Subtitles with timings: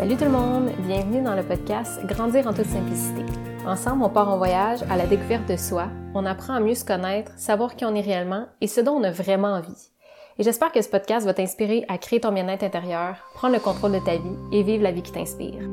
[0.00, 3.20] Salut tout le monde, bienvenue dans le podcast Grandir en toute simplicité.
[3.66, 6.86] Ensemble, on part en voyage à la découverte de soi, on apprend à mieux se
[6.86, 9.90] connaître, savoir qui on est réellement et ce dont on a vraiment envie.
[10.38, 13.92] Et j'espère que ce podcast va t'inspirer à créer ton bien-être intérieur, prendre le contrôle
[13.92, 15.68] de ta vie et vivre la vie qui t'inspire.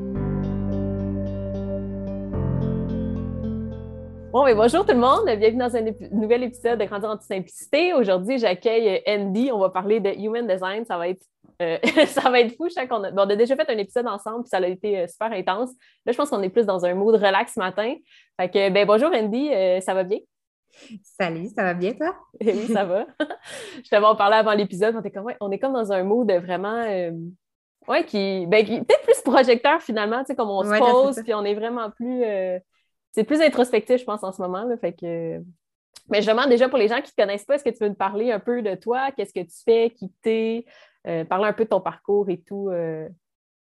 [4.30, 7.22] Bon, mais bonjour tout le monde, bienvenue dans un nouvel épisode de Grandir en toute
[7.22, 7.94] simplicité.
[7.94, 11.24] Aujourd'hui, j'accueille Andy, on va parler de Human Design, ça va être
[11.60, 12.68] euh, ça va être fou.
[12.68, 13.12] Je qu'on a...
[13.12, 15.70] on a déjà fait un épisode ensemble, puis ça a été euh, super intense.
[16.06, 17.94] Là, je pense qu'on est plus dans un mood relax ce matin.
[18.40, 20.18] Fait que, ben, bonjour Andy, euh, ça va bien?
[21.02, 22.14] Salut, ça va bien toi?
[22.40, 23.06] oui, ça va.
[23.84, 24.94] je t'avais en parlé avant l'épisode.
[24.96, 26.84] On, est comme, on est comme dans un mood vraiment.
[27.88, 31.34] ouais, qui, ben, qui peut-être plus projecteur finalement, tu sais, comme on se pose, puis
[31.34, 32.22] on est vraiment plus.
[33.12, 34.64] c'est plus introspectif, je pense, en ce moment.
[34.64, 35.42] Là, fait que.
[36.10, 37.88] Mais justement, déjà pour les gens qui ne te connaissent pas, est-ce que tu veux
[37.88, 39.10] nous parler un peu de toi?
[39.12, 39.90] Qu'est-ce que tu fais?
[39.90, 40.64] Qui t'es?
[41.08, 43.08] Euh, parler un peu de ton parcours et tout euh,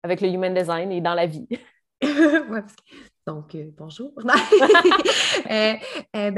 [0.03, 1.47] avec le human design et dans la vie.
[3.25, 4.13] Donc, euh, bonjour.
[5.45, 5.79] ben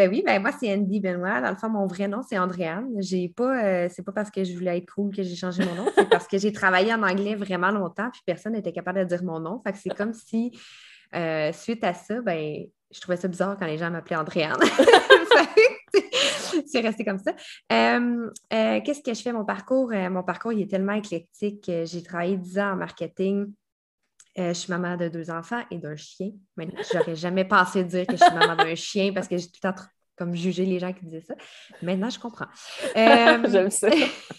[0.09, 1.41] oui, ben moi, c'est Andy Benoît.
[1.41, 2.89] Dans le fond, mon vrai nom, c'est Andréane.
[2.99, 5.91] J'ai pas, c'est pas parce que je voulais être cool que j'ai changé mon nom,
[5.95, 9.23] c'est parce que j'ai travaillé en anglais vraiment longtemps, puis personne n'était capable de dire
[9.23, 9.61] mon nom.
[9.63, 10.51] Fait que c'est comme si,
[11.53, 14.57] suite à ça, ben, je trouvais ça bizarre quand les gens m'appelaient Andréane.
[16.67, 17.31] c'est resté comme ça.
[17.71, 19.33] Euh, euh, qu'est-ce que je fais?
[19.33, 21.71] Mon parcours, euh, mon parcours, il est tellement éclectique.
[21.85, 23.53] J'ai travaillé 10 ans en marketing.
[24.35, 26.31] je suis maman de deux enfants et d'un chien.
[26.57, 29.59] Mais j'aurais jamais pensé dire que je suis maman d'un chien parce que j'ai tout
[29.63, 29.75] le temps
[30.19, 31.33] comme juger les gens qui disaient ça.
[31.81, 32.47] Maintenant, je comprends.
[32.95, 33.89] J'aime ça.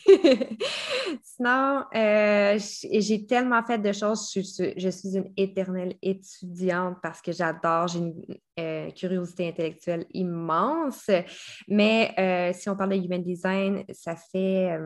[1.22, 4.30] Sinon, j'ai tellement fait de choses.
[4.34, 7.88] Je suis, une éternelle étudiante parce que j'adore.
[7.88, 11.10] J'ai une curiosité intellectuelle immense.
[11.66, 14.78] Mais si on parle de human design, ça fait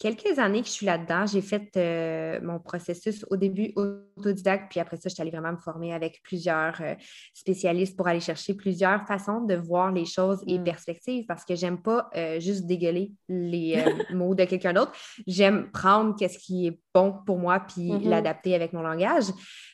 [0.00, 1.26] quelques années que je suis là-dedans.
[1.26, 5.52] J'ai fait euh, mon processus au début autodidacte, puis après ça, je suis allée vraiment
[5.52, 6.94] me former avec plusieurs euh,
[7.34, 10.64] spécialistes pour aller chercher plusieurs façons de voir les choses et mm.
[10.64, 14.92] perspectives parce que j'aime pas euh, juste dégueuler les mots de quelqu'un d'autre.
[15.26, 18.08] J'aime prendre ce qui est bon pour moi puis mm-hmm.
[18.08, 19.26] l'adapter avec mon langage.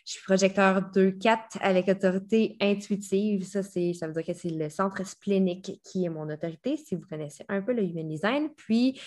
[0.05, 3.45] Je suis projecteur 2-4 avec autorité intuitive.
[3.45, 7.07] Ça, ça veut dire que c'est le centre splénique qui est mon autorité, si vous
[7.09, 8.49] connaissez un peu le human design.
[8.57, 9.01] Puis,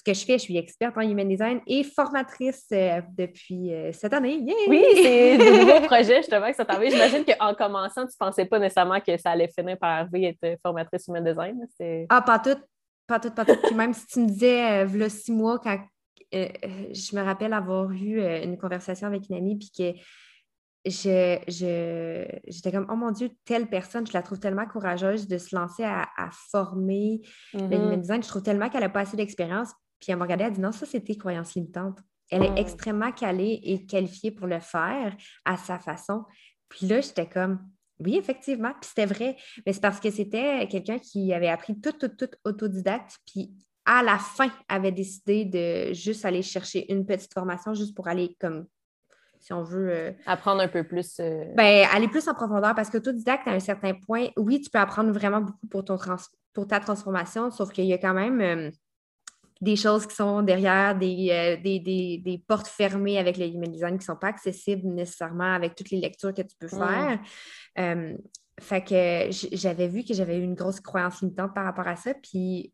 [0.00, 0.38] ce que je fais.
[0.38, 4.42] Je suis experte en human design et formatrice euh, depuis euh, cette année.
[4.66, 6.90] Oui, c'est de nouveaux projets justement que ça t'arrive.
[6.90, 10.44] J'imagine qu'en commençant, tu ne pensais pas nécessairement que ça allait finir par arriver être
[10.44, 11.66] euh, formatrice human design.
[12.08, 12.58] Ah, pas tout.
[13.06, 13.56] Pas tout, pas tout.
[13.62, 15.78] Puis même si tu me disais, euh, six mois, quand
[16.32, 19.98] je me rappelle avoir eu une conversation avec une amie, puis que
[20.86, 25.54] je, j'étais comme, oh mon Dieu, telle personne, je la trouve tellement courageuse de se
[25.54, 26.06] lancer à,
[26.50, 27.20] former
[27.52, 27.74] le mm-hmm.
[27.74, 28.22] human design.
[28.22, 29.70] Je trouve tellement qu'elle n'a pas assez d'expérience.
[30.00, 31.98] Puis elle m'a regardé, elle a dit non, ça, c'est tes croyances limitantes.
[32.30, 36.24] Elle est extrêmement calée et qualifiée pour le faire à sa façon.
[36.68, 37.58] Puis là, j'étais comme,
[37.98, 38.72] oui, effectivement.
[38.80, 39.36] Puis c'était vrai.
[39.66, 43.18] Mais c'est parce que c'était quelqu'un qui avait appris tout, tout, tout autodidacte.
[43.26, 43.52] Puis
[43.84, 48.36] à la fin, avait décidé de juste aller chercher une petite formation juste pour aller
[48.40, 48.66] comme
[49.40, 49.90] si on veut.
[49.90, 51.18] Euh, apprendre un peu plus.
[51.18, 54.70] Euh, ben, aller plus en profondeur parce que autodidacte, à un certain point, oui, tu
[54.70, 55.98] peux apprendre vraiment beaucoup pour, ton
[56.52, 58.70] pour ta transformation, sauf qu'il y a quand même euh,
[59.60, 64.14] des choses qui sont derrière, des, des, portes fermées avec le human design qui ne
[64.14, 67.18] sont pas accessibles nécessairement avec toutes les lectures que tu peux faire.
[68.60, 72.14] fait que j'avais vu que j'avais eu une grosse croyance limitante par rapport à ça.
[72.14, 72.72] Puis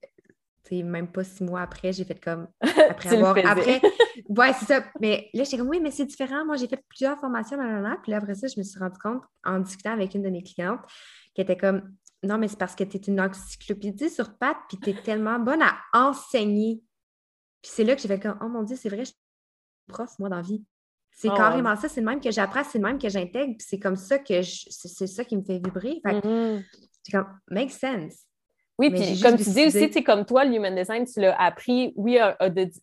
[0.72, 2.48] même pas six mois après, j'ai fait comme
[2.90, 3.36] après avoir.
[3.44, 3.80] Après,
[4.28, 4.84] ouais, c'est ça.
[5.00, 6.44] Mais là, j'étais comme oui, mais c'est différent.
[6.44, 9.22] Moi, j'ai fait plusieurs formations, là, Puis là, après ça, je me suis rendu compte
[9.44, 10.80] en discutant avec une de mes clientes
[11.34, 14.78] qui était comme non, mais c'est parce que tu es une encyclopédie sur pattes, puis
[14.78, 16.82] tu es tellement bonne à enseigner.
[17.62, 19.16] Puis c'est là que j'ai fait comme oh mon Dieu, c'est vrai, je suis
[19.88, 20.64] prof, moi, dans la vie.
[21.12, 23.66] C'est oh, carrément ça, c'est le même que j'apprends, c'est le même que j'intègre, puis
[23.66, 26.00] c'est comme ça que c'est ça qui me fait vibrer.
[26.04, 26.64] Fait mm-hmm.
[27.02, 28.26] c'est comme, make sense.
[28.78, 31.94] Oui, puis comme tu dis aussi, tu comme toi, le human design, tu l'as appris,
[31.96, 32.18] oui,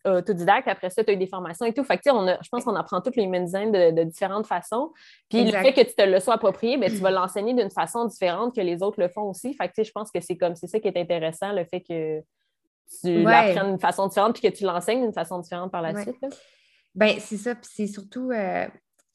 [0.04, 1.84] autodidacte, après ça, tu as eu des formations et tout.
[1.84, 4.92] Fait que, on a, je pense qu'on apprend tout le human design de, différentes façons.
[5.28, 8.06] Puis le fait que tu te le sois approprié, ben, tu vas l'enseigner d'une façon
[8.06, 9.54] différente que les autres le font aussi.
[9.54, 12.20] Fait que, je pense que c'est comme c'est ça qui est intéressant, le fait que
[13.00, 16.16] tu l'apprennes d'une façon différente puis que tu l'enseignes d'une façon différente par la suite.
[16.94, 17.54] Ben, c'est ça.
[17.54, 18.66] Puis c'est surtout, euh,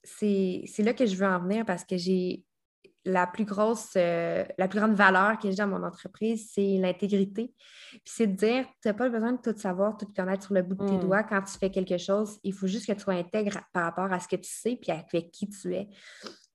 [0.03, 2.43] c'est là que je veux en venir parce que j'ai
[3.05, 7.53] la plus grosse, euh, la plus grande valeur que j'ai dans mon entreprise, c'est l'intégrité.
[7.91, 10.61] Puis c'est de dire, tu n'as pas besoin de tout savoir, tout connaître sur le
[10.61, 10.99] bout de tes mm.
[10.99, 12.37] doigts quand tu fais quelque chose.
[12.43, 14.91] Il faut juste que tu sois intègre par rapport à ce que tu sais puis
[14.91, 15.87] avec qui tu es.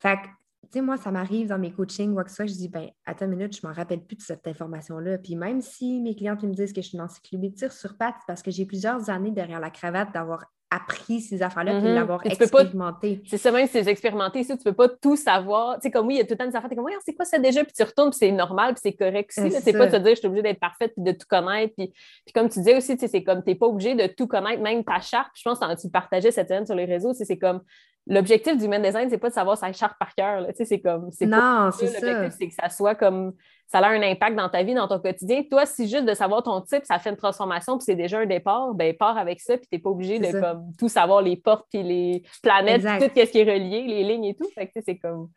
[0.00, 0.26] Fait que,
[0.64, 2.68] tu sais, moi, ça m'arrive dans mes coachings ou quoi que ce soit, je dis,
[2.68, 5.18] ben, attends une minute, je ne m'en rappelle plus de cette information-là.
[5.18, 8.20] Puis même si mes clientes me disent que je suis une encyclopédie tire sur pattes,
[8.26, 10.44] parce que j'ai plusieurs années derrière la cravate d'avoir
[10.74, 11.94] appris ces affaires-là, puis mm-hmm.
[11.94, 13.22] l'avoir expérimenté.
[13.26, 15.76] C'est ça, même si c'est expérimenté ici, tu peux pas tout savoir.
[15.76, 16.88] Tu sais, comme oui, il y a tout le temps des affaires, tu es comme,
[17.04, 17.64] c'est quoi ça déjà?
[17.64, 19.50] Puis tu retournes, puis c'est normal, puis c'est correct aussi.
[19.62, 21.74] C'est pas de te dire, je suis obligée d'être parfaite, puis de tout connaître.
[21.76, 21.92] Puis,
[22.24, 24.84] puis comme tu disais aussi, c'est comme, tu n'es pas obligé de tout connaître, même
[24.84, 25.30] ta charte.
[25.34, 27.60] je pense que tu partageais cette semaine sur les réseaux, c'est comme,
[28.06, 30.46] l'objectif du human design, c'est pas de savoir sa charte par cœur.
[30.54, 31.10] C'est comme.
[31.22, 32.00] Non, c'est ça.
[32.00, 33.32] L'objectif, c'est que ça soit comme.
[33.66, 35.42] Ça a un impact dans ta vie, dans ton quotidien.
[35.50, 38.26] Toi, si juste de savoir ton type, ça fait une transformation, puis c'est déjà un
[38.26, 41.66] départ, ben pars avec ça, puis t'es pas obligé de comme, tout savoir les portes,
[41.72, 44.48] puis les planètes, tout ce qui est relié, les lignes et tout.
[44.54, 45.30] Fait que c'est comme.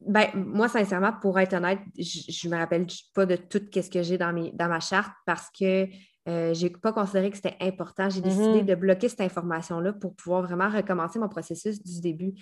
[0.00, 4.02] Ben, moi, sincèrement, pour être honnête, je ne me rappelle pas de tout ce que
[4.02, 5.86] j'ai dans, dans ma charte parce que
[6.30, 8.08] euh, je n'ai pas considéré que c'était important.
[8.08, 8.66] J'ai décidé mm-hmm.
[8.66, 12.34] de bloquer cette information-là pour pouvoir vraiment recommencer mon processus du début.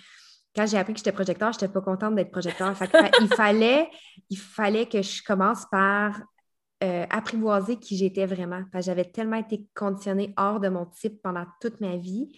[0.55, 2.73] Quand j'ai appris que j'étais projecteur, je n'étais pas contente d'être projecteur.
[3.21, 3.89] il, fallait,
[4.29, 6.21] il fallait que je commence par
[6.83, 8.63] euh, apprivoiser qui j'étais vraiment.
[8.75, 12.37] J'avais tellement été conditionnée hors de mon type pendant toute ma vie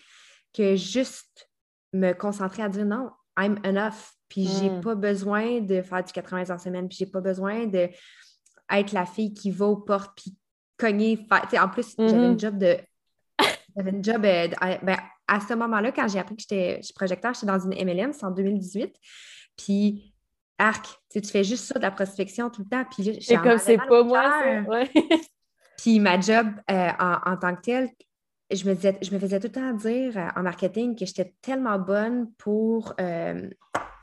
[0.53, 1.49] que juste
[1.93, 4.13] me concentrer à dire non, I'm enough.
[4.29, 4.81] Puis j'ai mm.
[4.81, 6.87] pas besoin de faire du 80 heures semaine.
[6.87, 7.95] Puis j'ai pas besoin d'être
[8.93, 10.35] la fille qui va aux portes puis
[10.81, 11.27] cogner.
[11.29, 12.39] en plus, j'avais une mm-hmm.
[12.39, 12.77] job de.
[13.75, 14.25] J'avais une job.
[14.25, 14.47] Euh,
[14.81, 14.97] ben,
[15.27, 18.31] à ce moment-là, quand j'ai appris que j'étais projecteur, j'étais dans une MLM, c'est en
[18.31, 18.93] 2018.
[19.55, 20.13] Puis,
[20.57, 22.83] arc, tu fais juste ça de la prospection tout le temps.
[22.91, 24.61] Puis, c'est comme c'est pas moi, ça.
[24.69, 24.89] Ouais.
[25.77, 27.89] puis, ma job euh, en, tant que telle,
[28.51, 31.33] je me, disais, je me faisais tout le temps dire euh, en marketing que j'étais
[31.41, 32.93] tellement bonne pour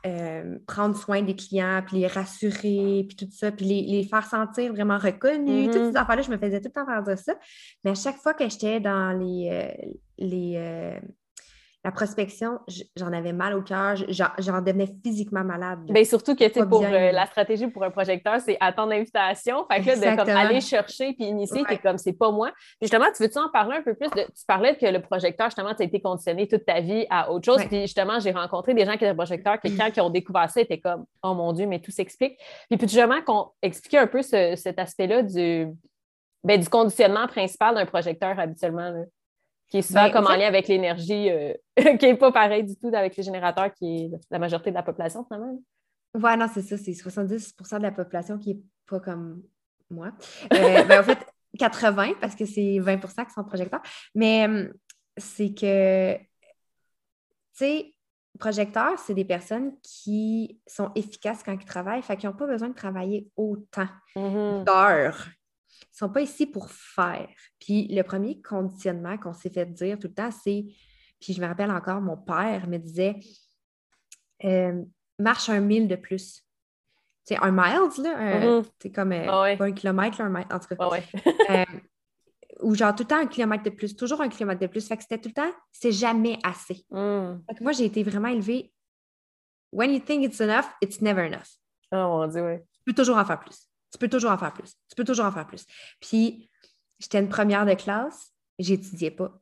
[0.05, 4.71] euh, prendre soin des clients, puis les rassurer, puis tout ça, puis les, faire sentir
[4.71, 5.67] vraiment reconnus.
[5.71, 5.91] Toutes mm-hmm.
[5.91, 7.33] ces affaires-là, je me faisais tout le temps faire de ça.
[7.83, 10.99] Mais à chaque fois que j'étais dans les, euh, les, euh,
[11.85, 12.59] la prospection,
[12.97, 15.79] j'en avais mal au cœur, j'en devenais physiquement malade.
[15.89, 19.65] Bien, surtout que pour euh, la stratégie pour un projecteur, c'est attendre l'invitation.
[19.71, 21.77] Fait que de comme, aller chercher puis initier, ouais.
[21.77, 22.51] comme c'est pas moi.
[22.51, 24.09] Puis justement, tu veux-tu en parler un peu plus?
[24.09, 27.31] De, tu parlais que le projecteur, justement, tu as été conditionné toute ta vie à
[27.31, 27.63] autre chose.
[27.65, 30.59] Puis justement, j'ai rencontré des gens qui étaient projecteurs, qui, quand ils ont découvert ça,
[30.59, 32.37] étaient comme Oh mon Dieu, mais tout s'explique.
[32.69, 35.67] Puis, puis justement, qu'on expliquait un peu cet aspect-là du,
[36.43, 38.89] ben, du conditionnement principal d'un projecteur habituellement.
[38.89, 39.03] Là
[39.69, 41.53] qui est souvent ben, comme en lien avec l'énergie, euh,
[41.99, 44.83] qui n'est pas pareil du tout avec les générateurs, qui est la majorité de la
[44.83, 45.61] population, finalement.
[46.15, 49.43] Oui, non, c'est ça, c'est 70% de la population qui n'est pas comme
[49.89, 50.11] moi.
[50.53, 51.19] Euh, ben, en fait,
[51.59, 53.81] 80, parce que c'est 20% qui sont projecteurs.
[54.15, 54.73] Mais hum,
[55.17, 56.23] c'est que, tu
[57.53, 57.93] sais,
[58.39, 62.69] projecteurs, c'est des personnes qui sont efficaces quand ils travaillent, fait qu'ils n'ont pas besoin
[62.69, 64.63] de travailler autant mm-hmm.
[64.63, 65.27] d'heures
[65.85, 67.29] ne sont pas ici pour faire.
[67.59, 70.65] Puis le premier conditionnement qu'on s'est fait dire tout le temps, c'est,
[71.19, 73.15] puis je me rappelle encore, mon père me disait,
[74.43, 74.83] euh,
[75.17, 76.43] marche un mille de plus.
[77.23, 78.91] C'est un miles, là, c'est mm-hmm.
[78.91, 80.75] comme euh, ah un kilomètre, un mètre, en tout cas.
[80.79, 80.95] Ah
[81.49, 81.79] euh,
[82.61, 84.87] ou genre tout le temps un kilomètre de plus, toujours un kilomètre de plus.
[84.87, 86.85] Fait que c'était tout le temps, c'est jamais assez.
[86.89, 87.37] Mm.
[87.47, 88.73] Fait que moi, j'ai été vraiment élevée.
[89.71, 91.57] When you think it's enough, it's never enough.
[91.91, 92.57] Oh mon Dieu, oui.
[92.73, 93.68] Tu peux toujours en faire plus.
[93.91, 94.73] Tu peux toujours en faire plus.
[94.87, 95.65] Tu peux toujours en faire plus.
[95.99, 96.49] Puis,
[96.99, 99.39] j'étais une première de classe, j'étudiais pas.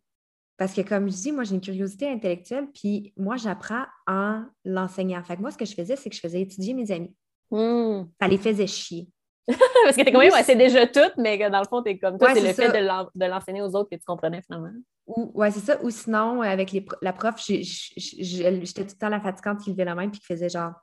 [0.58, 5.24] Parce que, comme je dis, moi, j'ai une curiosité intellectuelle, puis moi, j'apprends en l'enseignant.
[5.24, 7.16] Fait que moi, ce que je faisais, c'est que je faisais étudier mes amis.
[7.52, 8.06] Hmm.
[8.20, 9.08] Ça les faisait chier.
[9.48, 12.34] Parce que t'es comme, ouais, c'est déjà tout, mais dans le fond, t'es comme, toi,
[12.34, 14.72] c'est le fait de l'enseigner aux autres que tu comprenais finalement.
[15.08, 15.82] Oui, c'est ça.
[15.84, 20.10] Ou sinon, avec la prof, j'étais tout le temps la fatigante qui levait la main
[20.10, 20.74] puis qui faisait genre.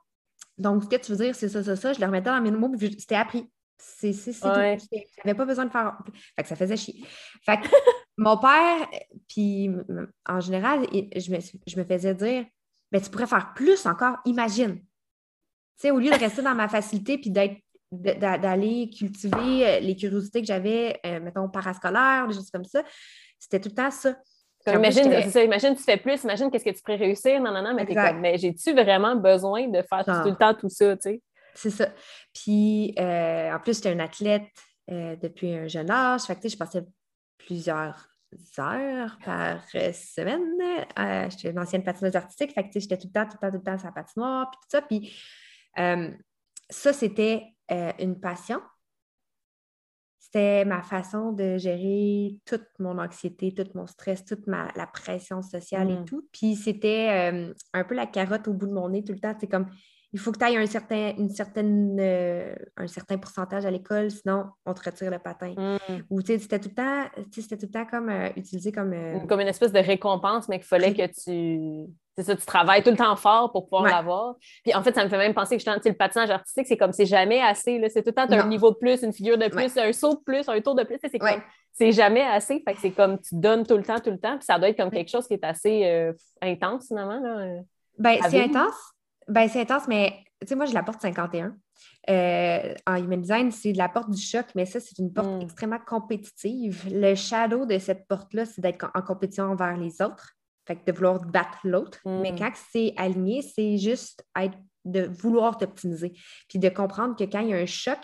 [0.57, 1.93] Donc, ce que tu veux dire, c'est ça, ça, ça.
[1.93, 3.47] Je le remettais dans mes mots, c'était appris.
[3.77, 4.47] C'est tout.
[5.23, 5.97] J'avais pas besoin de faire.
[6.35, 7.03] Fait que ça faisait chier.
[7.45, 7.67] Fait que
[8.17, 8.87] mon père,
[9.27, 9.69] puis
[10.25, 12.45] en général, je me, je me faisais dire
[12.91, 14.77] ben, tu pourrais faire plus encore, imagine.
[14.77, 14.83] Tu
[15.77, 17.57] sais, au lieu de rester dans ma facilité puis d'être
[17.91, 22.83] d'aller cultiver euh, les curiosités que j'avais, euh, mettons, parascolaires, des choses comme ça,
[23.39, 24.15] c'était tout le temps ça.
[24.67, 27.73] imagine, ça, imagine, tu fais plus, imagine qu'est-ce que tu pourrais réussir, non, non, non,
[27.73, 31.01] mais t'es comme, mais j'ai-tu vraiment besoin de faire tout le temps tout ça, tu
[31.03, 31.21] sais?
[31.55, 31.89] C'est ça.
[32.33, 34.51] Puis, euh, en plus, j'étais une athlète
[34.91, 36.23] euh, depuis un jeune âge.
[36.23, 36.83] Fait que, je passais
[37.37, 38.09] plusieurs
[38.59, 40.43] heures par semaine.
[40.99, 42.53] Euh, j'étais une ancienne patineuse artistique.
[42.53, 44.51] Fait que, j'étais tout le temps, tout le temps, tout le temps sur la patinoire,
[44.51, 44.81] puis tout ça.
[44.81, 46.13] Puis,
[46.69, 47.43] ça, c'était
[47.99, 48.61] une passion.
[50.19, 55.41] C'était ma façon de gérer toute mon anxiété, tout mon stress, toute ma, la pression
[55.41, 56.05] sociale et mm.
[56.05, 56.27] tout.
[56.33, 59.35] Puis c'était un peu la carotte au bout de mon nez tout le temps.
[59.39, 59.67] C'est comme
[60.15, 64.09] il faut que tu ailles un certain, une certaine, euh, un certain pourcentage à l'école,
[64.09, 65.53] sinon on te retire le patin.
[65.57, 66.03] Mm.
[66.09, 67.03] Ou c'était tout le temps,
[67.33, 68.93] c'était tout le temps comme euh, utilisé comme.
[68.93, 71.91] Euh, comme une espèce de récompense, mais qu'il fallait que tu.
[72.15, 74.35] c'est ça, tu travailles tout le temps fort pour pouvoir l'avoir.
[74.63, 76.93] Puis en fait, ça me fait même penser que je le patinage artistique, c'est comme
[76.93, 77.83] c'est jamais assez.
[77.89, 80.23] C'est tout le temps un niveau de plus, une figure de plus, un saut de
[80.23, 80.97] plus, un tour de plus.
[81.01, 81.41] C'est comme
[81.73, 82.63] c'est jamais assez.
[82.65, 84.37] Fait que c'est comme tu donnes tout le temps, tout le temps.
[84.37, 87.19] Puis ça doit être comme quelque chose qui est assez intense finalement.
[87.19, 87.59] Là,
[87.97, 88.94] ben, c'est intense.
[89.27, 91.55] Ben, c'est intense, mais tu sais, moi, je la porte 51.
[92.09, 95.27] Euh, en human design, c'est de la porte du choc, mais ça, c'est une porte
[95.27, 95.41] hmm.
[95.41, 96.87] extrêmement compétitive.
[96.91, 100.35] Le shadow de cette porte-là, c'est d'être en compétition envers les autres.
[100.67, 101.99] Fait que de vouloir battre l'autre.
[102.05, 102.39] Mais mm.
[102.39, 106.13] quand c'est aligné, c'est juste être, de vouloir t'optimiser.
[106.49, 107.99] Puis de comprendre que quand il y a un choc,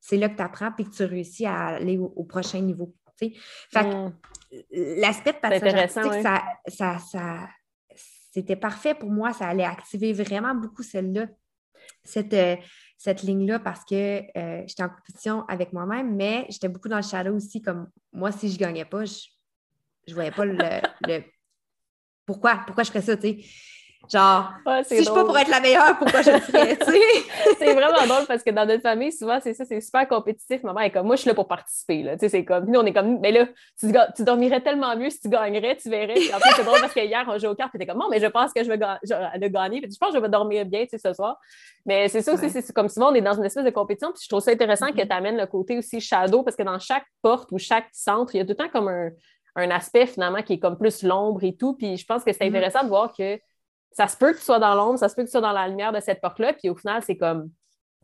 [0.00, 2.94] c'est là que tu apprends puis que tu réussis à aller au, prochain niveau.
[3.18, 3.32] Fait
[3.72, 4.12] que mm.
[5.00, 7.48] l'aspect de ça, ça, ça
[8.36, 9.32] c'était parfait pour moi.
[9.32, 11.26] Ça allait activer vraiment beaucoup celle-là,
[12.04, 12.56] cette, euh,
[12.98, 17.02] cette ligne-là, parce que euh, j'étais en compétition avec moi-même, mais j'étais beaucoup dans le
[17.02, 17.62] shadow aussi.
[17.62, 19.24] Comme moi, si je ne gagnais pas, je
[20.08, 21.22] ne voyais pas le,
[22.26, 22.62] pourquoi?
[22.66, 23.38] Pourquoi je ferais ça, tu sais?
[24.12, 24.52] Genre,
[24.84, 27.00] si je suis pas pour être la meilleure, pourquoi je le ferais, tu sais?
[27.58, 30.62] c'est vraiment drôle parce que dans notre famille, souvent, c'est ça, c'est super compétitif.
[30.62, 32.12] Maman est comme, moi, je suis là pour participer, là.
[32.12, 33.46] Tu sais, c'est comme, nous, on est comme, mais là,
[33.78, 36.14] tu, dormirais tellement mieux si tu gagnerais, tu verrais.
[36.34, 38.26] en plus, c'est drôle parce qu'hier, on joue aux cartes, t'étais comme, non, mais je
[38.26, 39.80] pense que je vais le gagner.
[39.80, 41.38] Puis je pense que je vais dormir bien, tu sais, ce soir.
[41.84, 44.12] Mais c'est ça aussi, c'est comme souvent, on est dans une espèce de compétition.
[44.12, 45.08] Puis je trouve ça intéressant que mm-hmm.
[45.08, 48.38] tu amènes le côté aussi shadow parce que dans chaque porte ou chaque centre, il
[48.38, 49.10] y a tout le temps comme un
[49.56, 51.74] un aspect finalement qui est comme plus l'ombre et tout.
[51.74, 52.48] Puis je pense que c'est mm-hmm.
[52.48, 53.40] intéressant de voir que
[53.96, 55.52] ça se peut que tu sois dans l'ombre, ça se peut que tu sois dans
[55.52, 56.52] la lumière de cette porte-là.
[56.52, 57.50] Puis au final, c'est comme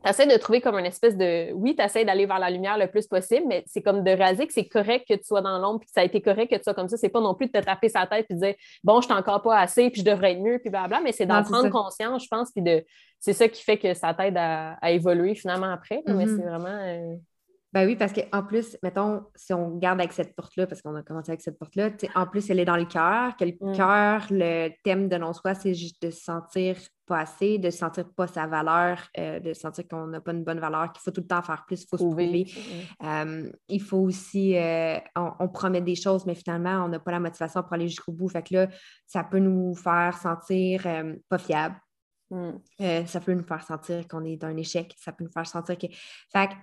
[0.02, 1.52] tu essaies de trouver comme une espèce de.
[1.52, 4.46] Oui, tu essaies d'aller vers la lumière le plus possible, mais c'est comme de réaliser
[4.46, 6.56] que c'est correct que tu sois dans l'ombre, puis que ça a été correct que
[6.56, 6.96] tu sois comme ça.
[6.96, 9.14] C'est pas non plus de te taper sa tête et de dire bon, je suis
[9.14, 12.24] encore pas assez, puis je devrais être mieux, puis blablabla, mais c'est d'en prendre conscience,
[12.24, 12.84] je pense, puis de.
[13.20, 16.02] C'est ça qui fait que ça t'aide à, évoluer finalement après.
[16.06, 16.36] Mais mm-hmm.
[16.36, 16.78] c'est vraiment.
[16.80, 17.16] Euh,
[17.72, 21.02] ben oui, parce qu'en plus, mettons, si on garde avec cette porte-là, parce qu'on a
[21.02, 23.74] commencé avec cette porte-là, en plus, elle est dans le cœur, que le mm.
[23.74, 26.76] cœur, le thème de non-soi, c'est juste de se sentir
[27.06, 30.60] pas assez, de sentir pas sa valeur, euh, de sentir qu'on n'a pas une bonne
[30.60, 32.46] valeur, qu'il faut tout le temps faire plus, il faut se prouver.
[33.02, 37.20] Euh, il faut aussi, euh, on, promet des choses, mais finalement, on n'a pas la
[37.20, 38.28] motivation pour aller jusqu'au bout.
[38.28, 38.68] Fait que là,
[39.06, 40.86] ça peut nous faire sentir
[41.28, 41.76] pas fiable.
[42.30, 43.06] Mm.
[43.06, 44.94] ça peut nous faire sentir qu'on est dans un échec.
[44.98, 45.86] Ça peut nous faire sentir que.
[46.32, 46.54] Fait que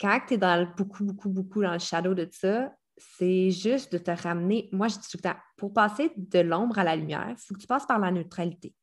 [0.00, 3.98] quand tu es dans beaucoup, beaucoup, beaucoup dans le shadow de ça, c'est juste de
[3.98, 4.68] te ramener.
[4.72, 7.54] Moi, je dis tout le temps, pour passer de l'ombre à la lumière, il faut
[7.54, 8.74] que tu passes par la neutralité.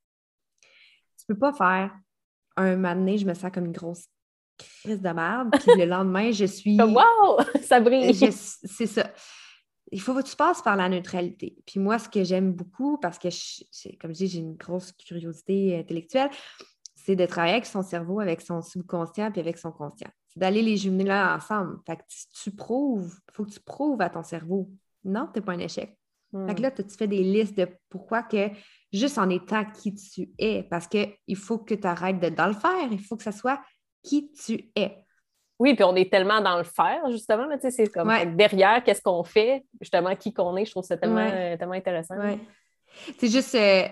[0.61, 1.95] Tu ne peux pas faire
[2.57, 4.07] un moment je me sens comme une grosse
[4.57, 6.79] crise de merde, puis le lendemain, je suis.
[6.79, 7.39] Wow!
[7.61, 8.13] Ça brille!
[8.13, 9.11] C'est ça.
[9.91, 11.55] Il faut que tu passes par la neutralité.
[11.65, 13.29] Puis moi, ce que j'aime beaucoup, parce que,
[13.99, 16.29] comme je dis, j'ai une grosse curiosité intellectuelle,
[17.09, 20.61] c'est de travailler avec son cerveau, avec son subconscient, puis avec son conscient c'est d'aller
[20.61, 21.79] les jumeler là ensemble.
[21.85, 22.03] Fait que
[22.43, 24.69] tu, prouves, il faut que tu prouves à ton cerveau.
[25.03, 25.97] Non, tu n'es pas un échec.
[26.31, 26.61] Fait que hmm.
[26.61, 28.49] là, tu fais des listes de pourquoi que
[28.93, 32.53] juste en étant qui tu es, parce qu'il faut que tu arrêtes de dans le
[32.53, 33.59] faire, il faut que ça soit
[34.03, 35.03] qui tu es.
[35.57, 37.47] Oui, puis on est tellement dans le faire, justement.
[37.59, 40.65] C'est comme derrière, qu'est-ce qu'on fait, justement, qui qu'on est.
[40.65, 42.15] Je trouve ça tellement, euh, tellement intéressant.
[43.17, 43.87] C'est juste euh,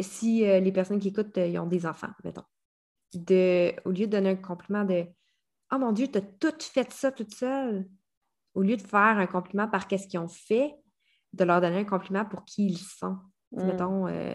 [0.00, 2.44] si euh, les personnes qui écoutent, ils ont des enfants, mettons.
[3.14, 5.06] De, au lieu de donner un compliment de
[5.72, 7.86] Oh mon Dieu, tu as tout fait ça toute seule.
[8.54, 10.74] Au lieu de faire un compliment par qu'est-ce qu'ils ont fait,
[11.32, 13.18] de leur donner un compliment pour qui ils sont.
[13.52, 13.64] Mm.
[13.66, 14.34] Mettons, euh,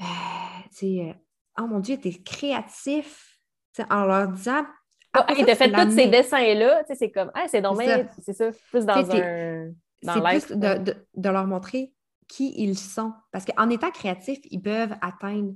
[0.00, 0.04] euh,
[0.82, 1.12] euh,
[1.58, 3.38] oh mon Dieu, tu es créatif.
[3.90, 4.64] en leur disant.
[5.12, 6.84] Ah, il t'a fait tous ces dessins-là.
[6.94, 7.62] C'est comme, ah, c'est
[8.22, 9.72] c'est ça, plus dans un.
[10.02, 11.92] C'est plus de, de, leur montrer
[12.28, 13.12] qui ils sont.
[13.32, 15.54] Parce qu'en étant créatif, ils peuvent atteindre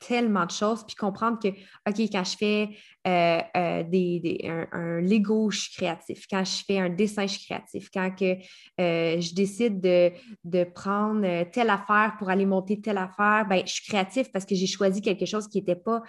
[0.00, 2.68] tellement de choses, puis comprendre que, OK, quand je fais
[3.06, 4.40] euh, euh, des,
[4.72, 6.24] un, Lego, je suis créatif.
[6.30, 7.88] Quand je fais un dessin, je suis créatif.
[7.92, 8.36] Quand que,
[8.80, 10.12] euh, je décide de,
[10.44, 14.54] de, prendre telle affaire pour aller monter telle affaire, ben, je suis créatif parce que
[14.54, 16.02] j'ai choisi quelque chose qui n'était pas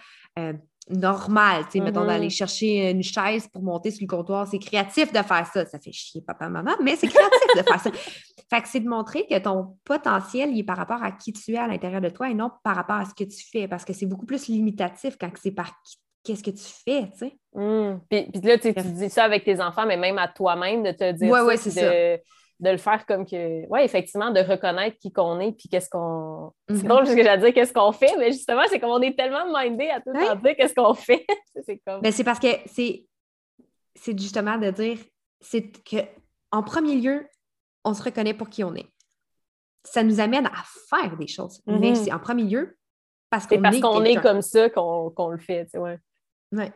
[0.90, 2.30] normal, tu sais, mettons, d'aller mm-hmm.
[2.38, 4.48] chercher une chaise pour monter sur le comptoir.
[4.48, 5.66] C'est créatif de faire ça.
[5.66, 7.92] Ça fait chier papa, maman, mais c'est créatif de faire ça.
[8.50, 11.54] Fait que c'est de montrer que ton potentiel, il est par rapport à qui tu
[11.54, 13.86] es à l'intérieur de toi et non par rapport à ce que tu fais, parce
[13.86, 15.72] que c'est beaucoup plus limitatif quand c'est par
[16.24, 17.38] qu'est-ce que tu fais, tu sais.
[17.54, 18.00] Mm.
[18.10, 21.32] Puis, là, tu, dis ça avec tes enfants, mais même à toi-même, de te dire
[21.32, 21.92] ouais, ouais, c'est ça
[22.60, 26.52] de le faire comme que, oui, effectivement, de reconnaître qui qu'on est, puis qu'est-ce qu'on.
[26.68, 26.88] C'est mhm.
[26.88, 29.46] drôle, parce que j'allais dire qu'est-ce qu'on fait, mais justement, c'est comme on est tellement
[29.46, 31.26] mindé à tout le dire qu'est-ce qu'on fait.
[31.66, 32.02] c'est comme.
[32.02, 33.06] Ben, c'est parce que c'est,
[33.96, 34.98] c'est justement de dire,
[35.40, 35.98] c'est que
[36.52, 37.28] en premier lieu,
[37.86, 38.90] on se reconnaît pour qui on est.
[39.86, 41.62] Ça nous amène à faire des choses.
[41.66, 41.96] Mais mhm.
[41.96, 42.78] c'est en premier lieu
[43.30, 43.62] parce qu'on est.
[43.62, 45.98] parce qu'on est comme ça qu'on, le fait, tu sais, ouais.
[46.52, 46.74] Ouais.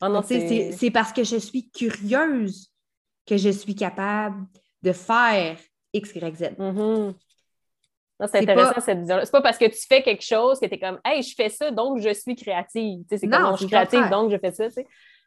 [0.00, 2.70] Ah c'est parce que je suis curieuse
[3.26, 4.46] que je suis capable
[4.86, 5.56] de faire
[5.92, 6.42] X, Y, Z.
[6.58, 7.14] Mm-hmm.
[8.26, 10.78] c'est intéressant cette vision C'est pas parce que tu fais quelque chose que tu es
[10.78, 13.04] comme, hey, je fais ça, donc je suis créative.
[13.10, 14.64] C'est comme, je suis créative, donc je fais ça.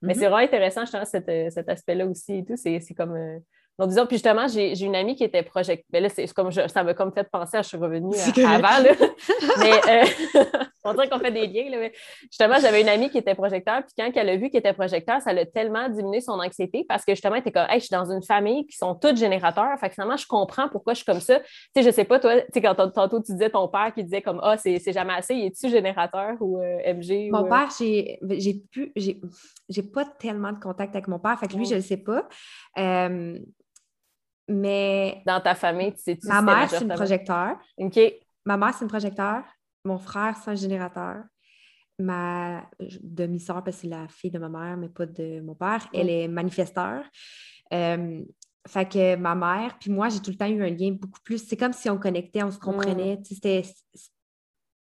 [0.01, 0.29] Mais c'est mm-hmm.
[0.29, 2.55] vraiment intéressant, je pense, cet, aspect-là aussi et tout.
[2.55, 3.15] C'est comme.
[3.15, 3.39] Euh,
[3.79, 5.85] donc, disons, puis justement, j'ai une amie qui était project.
[5.93, 8.83] Mais là, c'est comme ça m'a comme fait penser à je suis revenue euh, avant.
[8.83, 8.91] Là.
[9.57, 10.43] mais euh,
[10.83, 11.69] on dirait qu'on fait des liens.
[11.69, 11.87] Là,
[12.23, 15.21] justement, j'avais une amie qui était projecteur, puis quand elle a vu qu'elle était projecteur,
[15.21, 17.95] ça l'a tellement diminué son anxiété parce que justement, elle était comme hey, je suis
[17.95, 19.79] dans une famille qui sont toutes générateurs.
[19.79, 21.39] Fait que finalement, je comprends pourquoi je suis comme ça.
[21.39, 21.45] Tu
[21.77, 24.21] sais, je sais pas, toi, tu sais, quand tantôt tu disais ton père qui disait
[24.21, 27.31] comme Ah, c'est jamais assez, es-tu générateur ou euh, MG?
[27.31, 28.91] Mon père, j'ai pu
[29.69, 31.39] j'ai pas tellement de contact avec mon père.
[31.39, 32.27] Fait que lui, je le sais pas.
[34.49, 35.21] Mais.
[35.25, 36.27] Dans ta famille, tu sais-tu?
[36.27, 37.57] Ma mère, c'est une projecteur.
[37.77, 37.99] OK.
[38.45, 39.43] Ma mère, c'est une projecteur.
[39.85, 41.23] Mon frère, c'est un générateur.
[41.99, 42.69] Ma
[43.01, 46.09] demi-sœur, parce que c'est la fille de ma mère, mais pas de mon père, elle
[46.09, 47.03] est manifesteur.
[47.73, 48.23] Euh,
[48.67, 51.45] fait que ma mère, puis moi, j'ai tout le temps eu un lien beaucoup plus.
[51.45, 53.17] C'est comme si on connectait, on se comprenait.
[53.17, 53.23] Mm.
[53.23, 53.63] C'était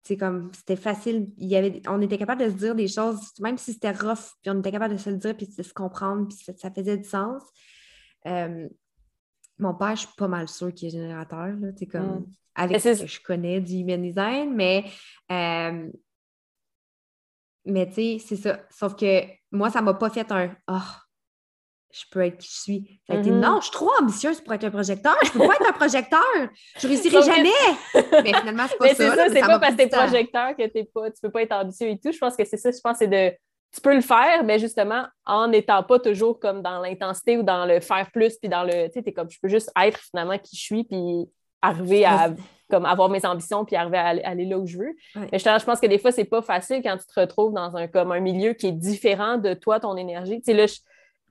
[0.07, 1.29] c'est comme c'était facile.
[1.37, 4.35] Il y avait, on était capable de se dire des choses, même si c'était rough,
[4.41, 6.97] puis on était capable de se le dire, puis de se comprendre, puis ça, faisait
[6.97, 7.43] du sens.
[8.27, 8.69] Euh,
[9.59, 11.49] mon père, je suis pas mal sûre qu'il est générateur.
[11.49, 12.27] Là, comme, mm.
[12.55, 14.85] Avec ce que je connais du human design, mais,
[15.31, 15.91] euh,
[17.67, 18.61] mais tu sais, c'est ça.
[18.71, 20.79] Sauf que moi, ça m'a pas fait un oh,
[21.93, 23.01] je peux être qui je suis.
[23.07, 23.41] Ça a été, mm-hmm.
[23.41, 25.17] non, je suis trop ambitieuse pour être un projecteur.
[25.25, 26.21] Je peux pas être un projecteur.
[26.79, 27.51] Je réussirai jamais.
[27.95, 29.29] mais finalement, c'est pas ça.
[29.29, 31.99] C'est pas parce que t'es projecteur que t'es pas, tu peux pas être ambitieux et
[31.99, 32.13] tout.
[32.13, 32.71] Je pense que c'est ça.
[32.71, 33.37] Je pense que c'est de
[33.77, 37.67] tu peux le faire, mais justement, en n'étant pas toujours comme dans l'intensité ou dans
[37.67, 40.57] le faire plus, puis dans le, tu sais, comme, je peux juste être finalement qui
[40.57, 41.29] je suis, puis
[41.61, 42.31] arriver à
[42.71, 44.97] comme avoir mes ambitions puis arriver à aller, là où je veux.
[45.15, 47.87] Mais je, pense que des fois, c'est pas facile quand tu te retrouves dans un,
[47.87, 50.43] comme un milieu qui est différent de toi, ton énergie.
[50.43, 50.67] Tu sais,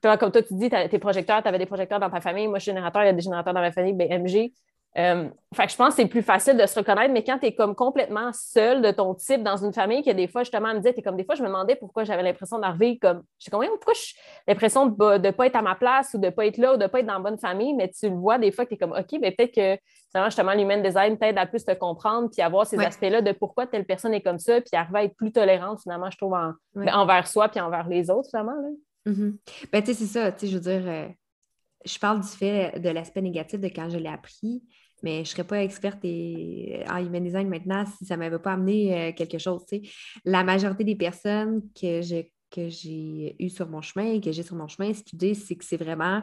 [0.03, 2.47] là, comme toi, tu dis, tes projecteurs, tu avais des projecteurs dans ta famille.
[2.47, 4.53] Moi, je suis générateur, il y a des générateurs dans ma famille, ben, MG.
[4.97, 7.47] Euh, fait que je pense que c'est plus facile de se reconnaître, mais quand tu
[7.47, 10.77] es comme complètement seul de ton type dans une famille, que des fois, justement, elle
[10.77, 13.23] me disait, es comme des fois, je me demandais pourquoi j'avais l'impression d'arriver comme.
[13.37, 14.15] Je sais combien, pourquoi j'ai
[14.47, 16.77] l'impression de ne pas être à ma place ou de ne pas être là ou
[16.77, 18.69] de ne pas être dans la bonne famille, mais tu le vois des fois que
[18.69, 19.77] tu es comme OK, mais peut-être que
[20.11, 23.67] finalement, justement, l'human design t'aide à plus te comprendre puis avoir ces aspects-là de pourquoi
[23.67, 26.37] telle personne est comme ça, puis arriver à être plus tolérante, finalement, je trouve,
[26.73, 28.53] ben, envers soi puis envers les autres, finalement.
[28.53, 29.11] Là.
[29.11, 29.33] Mm-hmm.
[29.73, 31.07] Ben, tu sais, c'est ça, tu sais, je veux dire, euh,
[31.85, 34.63] je parle du fait de l'aspect négatif de quand je l'ai appris
[35.05, 38.53] mais je ne serais pas experte en human design maintenant si ça ne m'avait pas
[38.53, 39.63] amené euh, quelque chose.
[40.25, 44.41] La majorité des personnes que j'ai que j'ai eues sur mon chemin et que j'ai
[44.41, 46.21] sur mon chemin, ce qu'ils disent, c'est que c'est vraiment,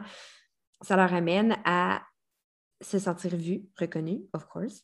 [0.81, 2.01] ça leur amène à
[2.81, 4.81] se sentir vu, reconnu, of course.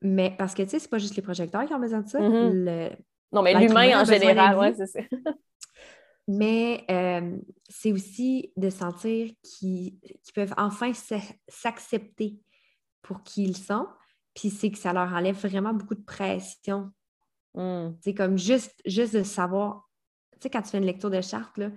[0.00, 2.18] Mais parce que, tu sais, c'est pas juste les projecteurs qui ont besoin de ça.
[2.18, 2.96] Mm-hmm.
[3.32, 5.00] non, mais l'humain en général, oui, c'est ça.
[6.28, 7.36] mais euh,
[7.68, 9.98] c'est aussi de sentir qu'ils
[10.34, 10.92] peuvent enfin
[11.48, 12.38] s'accepter
[13.06, 13.86] pour qui ils sont.
[14.34, 16.92] Puis c'est que ça leur enlève vraiment beaucoup de pression.
[17.54, 18.14] C'est hmm.
[18.14, 19.88] comme juste, juste de savoir,
[20.32, 21.70] tu sais, quand tu fais une lecture de charte, là,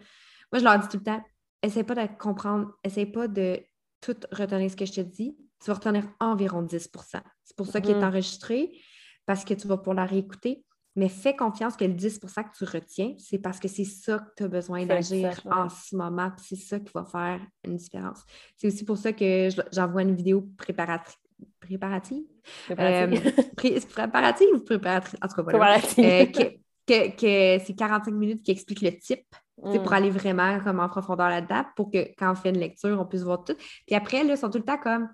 [0.52, 1.24] moi je leur dis tout le temps,
[1.62, 3.62] essaie pas de comprendre, essaie pas de
[4.02, 5.38] tout retenir ce que je te dis.
[5.62, 8.04] Tu vas retenir environ 10% C'est pour ça qu'il est hmm.
[8.04, 8.82] enregistré,
[9.26, 10.66] parce que tu vas pouvoir la réécouter.
[10.96, 14.30] Mais fais confiance que le 10% que tu retiens, c'est parce que c'est ça que
[14.38, 18.24] tu as besoin d'agir en ce moment, c'est ça qui va faire une différence.
[18.58, 21.18] C'est aussi pour ça que j'envoie une vidéo préparatrice.
[21.60, 22.24] Préparative?
[22.66, 23.34] Préparative.
[23.66, 25.20] Euh, préparative ou préparatrice?
[25.22, 25.78] En tout cas, voilà.
[25.78, 29.26] Euh, que, que, c'est 45 minutes qui explique le type,
[29.62, 29.94] pour mm.
[29.94, 33.24] aller vraiment comme en profondeur là-dedans, pour que quand on fait une lecture, on puisse
[33.24, 33.56] voir tout.
[33.86, 35.10] Puis après, là, ils sont tout le temps comme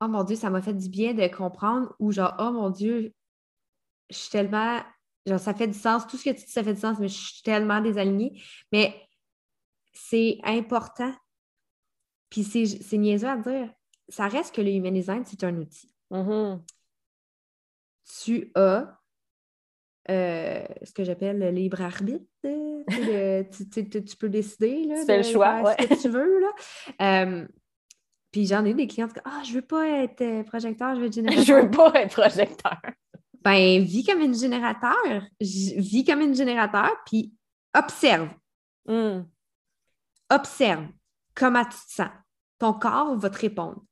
[0.00, 3.14] Oh mon Dieu, ça m'a fait du bien de comprendre, ou genre Oh mon Dieu,
[4.10, 4.80] je suis tellement.
[5.26, 6.06] Genre, ça fait du sens.
[6.06, 8.40] Tout ce que tu dis, ça fait du sens, mais je suis tellement désalignée.
[8.72, 8.94] Mais
[9.92, 11.12] c'est important.
[12.30, 13.70] Puis c'est niaiseux à dire.
[14.08, 15.92] Ça reste que le human design, c'est un outil.
[16.10, 16.60] Mm-hmm.
[18.22, 19.00] Tu as
[20.08, 22.24] euh, ce que j'appelle le libre arbitre.
[22.42, 26.40] tu, peux décider là, tu fais le choix, ce que tu veux.
[26.40, 27.24] Là.
[27.24, 27.46] Euh,
[28.30, 31.00] puis j'en ai des clients qui disent Ah, je veux pas être euh, projecteur, je
[31.00, 31.44] veux être générateur.
[31.46, 32.80] je veux pas être projecteur.
[33.46, 35.22] Ben, vis comme une générateur.
[35.40, 37.32] Vis comme une générateur, puis
[37.78, 38.30] observe.
[38.86, 39.22] Hmm.
[40.28, 40.88] Observe
[41.32, 42.08] comment tu te sens.
[42.58, 43.82] Ton corps va te répondre.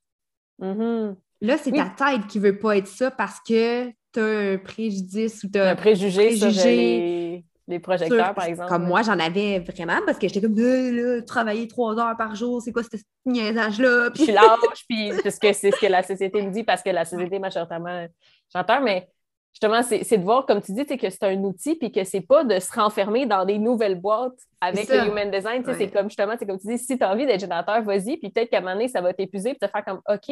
[0.61, 1.15] Mm-hmm.
[1.43, 4.59] Là, c'est ta tête qui ne veut pas être ça parce que tu as un
[4.59, 8.69] préjudice ou tu as un préjugé, sur les, projecteurs, par exemple.
[8.69, 12.61] Comme moi, j'en avais vraiment parce que j'étais comme là, travailler trois heures par jour,
[12.61, 14.11] c'est quoi ce niaisage-là?
[14.11, 14.27] Puis...
[14.27, 17.05] Je lâche, puis parce que c'est ce que la société me dit, parce que la
[17.05, 18.09] société majoritairement
[18.53, 19.09] chanteur, mais
[19.55, 22.45] justement, c'est de voir, comme tu dis, que c'est un outil, puis que c'est pas
[22.45, 25.65] de se renfermer dans des nouvelles boîtes avec le human design.
[25.65, 28.31] C'est comme justement, c'est comme tu dis, si tu as envie d'être générateur, vas-y, puis
[28.31, 30.27] peut-être qu'à un moment donné, ça va t'épuiser, puis te faire comme OK,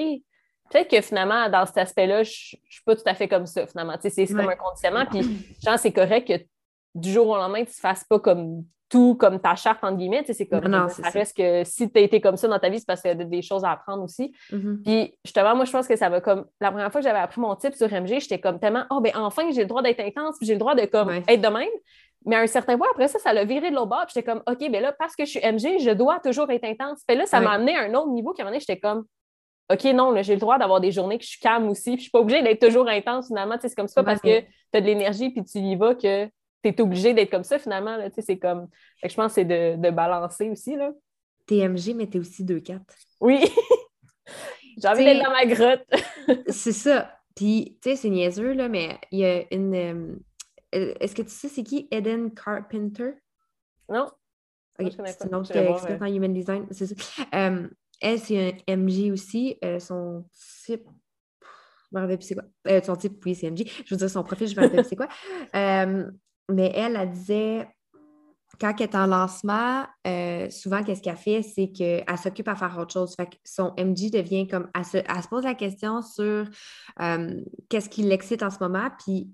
[0.70, 3.66] peut-être que finalement, dans cet aspect-là, je ne suis pas tout à fait comme ça,
[3.66, 3.94] finalement.
[4.00, 5.06] C'est comme un conditionnement.
[5.06, 5.22] Puis,
[5.64, 6.44] genre, c'est correct que
[6.94, 10.22] du jour au lendemain, tu ne fasses pas comme tout comme ta charte, entre guillemets.
[10.30, 12.78] C'est comme, non, ça, reste que si tu as été comme ça dans ta vie,
[12.78, 14.34] c'est parce qu'il y a des choses à apprendre aussi.
[14.52, 14.82] Mm-hmm.
[14.82, 16.44] Puis justement, moi, je pense que ça va comme.
[16.60, 19.12] La première fois que j'avais appris mon type sur MG, j'étais comme tellement, oh, ben
[19.14, 21.68] enfin, j'ai le droit d'être intense, puis j'ai le droit de comme être de même.
[22.26, 24.04] Mais à un certain point, après ça, ça l'a viré de l'autre bord.
[24.08, 27.02] J'étais comme, OK, ben là, parce que je suis MG, je dois toujours être intense.
[27.08, 29.06] Puis là, ça m'a amené à un autre niveau qui, à un moment j'étais comme,
[29.72, 31.92] OK, non, j'ai le droit d'avoir des journées que je suis calme aussi.
[31.92, 33.56] Puis je suis pas obligée d'être toujours intense finalement.
[33.58, 36.28] C'est comme ça parce que tu as de l'énergie puis tu y vas que
[36.62, 37.98] tu es obligé d'être comme ça finalement.
[38.18, 38.68] C'est comme.
[39.02, 40.76] je pense que c'est de, de, balancer aussi.
[40.76, 40.92] Là.
[41.46, 42.80] T'es MG, mais t'es aussi 2-4.
[43.20, 43.44] Oui.
[44.82, 45.86] J'ai envie d'être dans ma grotte.
[46.48, 47.10] c'est ça.
[47.34, 49.74] Puis, tu sais, c'est niaiseux, là, mais il y a une.
[50.74, 53.12] Euh, est-ce que tu sais c'est qui Eden Carpenter?
[53.88, 54.06] Non.
[54.78, 56.66] Ok, c'est une autre experte en human design.
[56.70, 56.94] C'est ça.
[57.34, 57.68] Euh,
[58.00, 59.58] elle, c'est un MG aussi.
[59.64, 60.24] Euh, son
[60.64, 60.88] type.
[61.90, 62.82] Je me rappelle plus c'est quoi.
[62.82, 63.66] son type, oui, c'est MG.
[63.84, 65.08] Je veux dire, son profil, je me rappelle plus c'est quoi.
[66.48, 67.66] mais elle, elle disait
[68.60, 72.76] quand elle est en lancement, euh, souvent, qu'est-ce qu'elle fait, c'est qu'elle s'occupe à faire
[72.78, 73.14] autre chose.
[73.16, 74.70] Fait que son MG devient comme.
[74.74, 76.46] Elle se, pose la question sur
[77.00, 78.88] euh, qu'est-ce qui l'excite en ce moment.
[79.04, 79.30] Puis,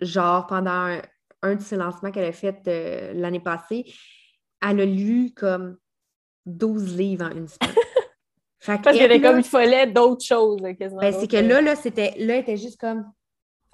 [0.00, 1.00] genre, pendant
[1.42, 3.84] un, de ses lancements qu'elle a fait euh, l'année passée,
[4.62, 5.76] elle a lu comme
[6.46, 7.74] 12 livres en une semaine.
[8.66, 10.60] Parce qu'elle était comme, il fallait d'autres choses.
[10.60, 10.76] Ben,
[11.12, 13.10] c'est que là, là, c'était, là, elle était juste comme,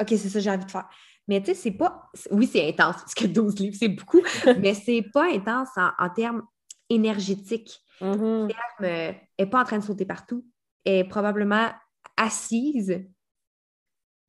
[0.00, 0.88] OK, c'est ça que j'ai envie de faire.
[1.28, 2.10] Mais tu sais, c'est pas.
[2.30, 4.22] Oui, c'est intense, parce que 12 livres, c'est beaucoup,
[4.58, 6.42] mais c'est pas intense en, termes
[6.90, 7.80] énergétiques.
[8.00, 8.50] Mm-hmm.
[8.50, 10.44] Euh, elle n'est pas en train de sauter partout.
[10.84, 11.70] Elle est probablement
[12.16, 13.00] assise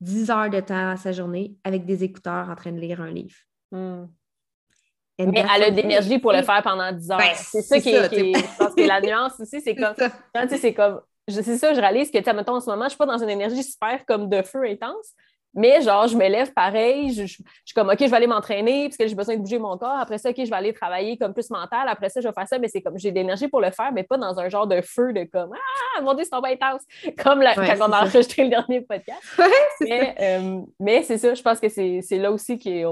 [0.02, 3.12] 10 heures de temps à sa journée avec des écouteurs en train de lire un
[3.12, 3.36] livre.
[3.72, 4.06] Mm.
[5.18, 7.18] Mais elle a de l'énergie pour le faire pendant 10 heures.
[7.18, 9.96] Ben, c'est ça, qui, est, je pense que la nuance aussi, c'est comme,
[10.50, 13.18] c'est comme, c'est ça, je réalise que, mettons, en ce moment, je suis pas dans
[13.18, 15.14] une énergie super comme de feu intense,
[15.56, 18.98] mais genre, je me lève pareil, je, suis comme, OK, je vais aller m'entraîner parce
[18.98, 19.98] que j'ai besoin de bouger mon corps.
[19.98, 21.88] Après ça, OK, je vais aller travailler comme plus mental.
[21.88, 23.92] Après ça, je vais faire ça, mais c'est comme, j'ai de l'énergie pour le faire,
[23.94, 26.82] mais pas dans un genre de feu de comme, ah, mon Dieu, c'est pas intense,
[27.24, 29.22] comme quand on a enregistré le dernier podcast.
[29.82, 32.84] mais euh, mais c'est ça, je pense que c'est là aussi qui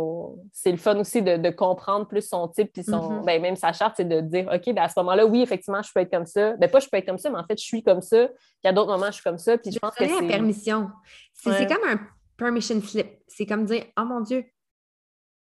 [0.52, 3.26] c'est le fun aussi de, comprendre plus son type, puis son, mm-hmm.
[3.26, 5.91] ben, même sa charte, c'est de dire, OK, ben, à ce moment-là, oui, effectivement, je
[5.93, 6.54] peux être comme ça.
[6.58, 8.28] Ben, pas je peux être comme ça, mais en fait, je suis comme ça.
[8.28, 9.58] Puis à d'autres moments, je suis comme ça.
[9.58, 10.28] Puis je, pense que c'est.
[10.28, 10.89] permission.
[11.34, 11.99] C'est comme un
[12.38, 13.08] permission slip.
[13.28, 14.46] C'est comme dire, oh mon Dieu,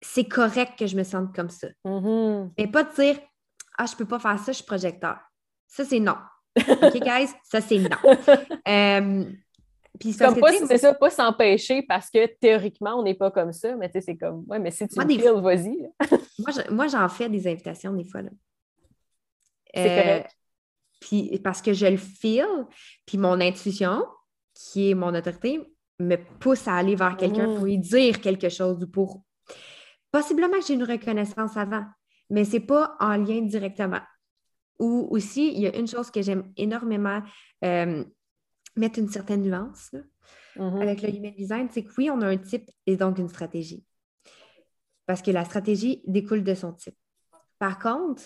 [0.01, 1.67] c'est correct que je me sente comme ça.
[1.85, 2.51] Mm-hmm.
[2.57, 3.19] Mais pas de dire,
[3.77, 5.17] ah, je peux pas faire ça, je suis projecteur.
[5.67, 6.17] Ça, c'est non.
[6.57, 7.29] OK, guys?
[7.43, 7.97] Ça, c'est non.
[8.67, 9.25] euh,
[9.99, 13.75] puis comme pas, c'est ça, pas s'empêcher parce que théoriquement, on n'est pas comme ça,
[13.75, 15.89] mais tu sais, c'est comme, ouais, mais si tu me files, vas-y.
[16.71, 18.21] moi, j'en fais des invitations des fois.
[19.73, 20.35] C'est euh, correct.
[21.01, 22.65] Puis parce que je le file,
[23.05, 24.05] puis mon intuition,
[24.53, 25.61] qui est mon autorité,
[25.99, 29.23] me pousse à aller vers quelqu'un pour lui dire quelque chose ou pour.
[30.11, 31.85] Possiblement que j'ai une reconnaissance avant,
[32.29, 34.01] mais ce n'est pas en lien directement.
[34.79, 37.21] Ou aussi, il y a une chose que j'aime énormément
[37.65, 38.03] euh,
[38.75, 39.91] mettre une certaine nuance
[40.55, 40.81] mm-hmm.
[40.81, 43.85] avec le human design, c'est que oui, on a un type et donc une stratégie.
[45.05, 46.95] Parce que la stratégie découle de son type.
[47.57, 48.23] Par contre,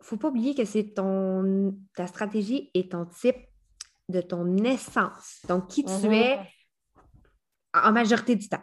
[0.00, 3.36] il ne faut pas oublier que c'est ton ta stratégie et ton type
[4.08, 5.40] de ton essence.
[5.48, 6.12] Donc, qui tu mm-hmm.
[6.12, 6.38] es
[7.74, 8.62] en majorité du temps.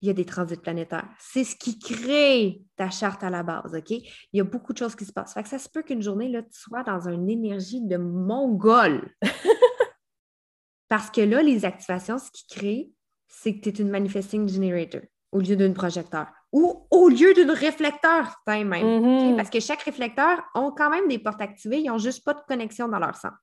[0.00, 1.08] Il y a des transits planétaires.
[1.18, 3.90] C'est ce qui crée ta charte à la base, OK?
[3.90, 5.34] Il y a beaucoup de choses qui se passent.
[5.34, 9.12] Fait que ça se peut qu'une journée, là, tu sois dans une énergie de mongol.
[10.88, 12.92] Parce que là, les activations, ce qui crée,
[13.26, 17.52] c'est que tu es une manifesting generator au lieu d'un projecteur ou au lieu d'un
[17.52, 18.70] réflecteur même.
[18.70, 19.36] Mm-hmm.
[19.36, 22.40] Parce que chaque réflecteur ont quand même des portes activées, ils n'ont juste pas de
[22.48, 23.36] connexion dans leur centre.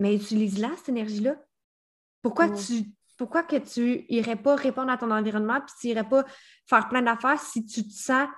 [0.00, 1.36] Mais utilise-la, cette énergie-là,
[2.26, 2.86] pourquoi, tu,
[3.16, 6.24] pourquoi que tu irais pas répondre à ton environnement puis tu irais pas
[6.68, 8.28] faire plein d'affaires si tu te sens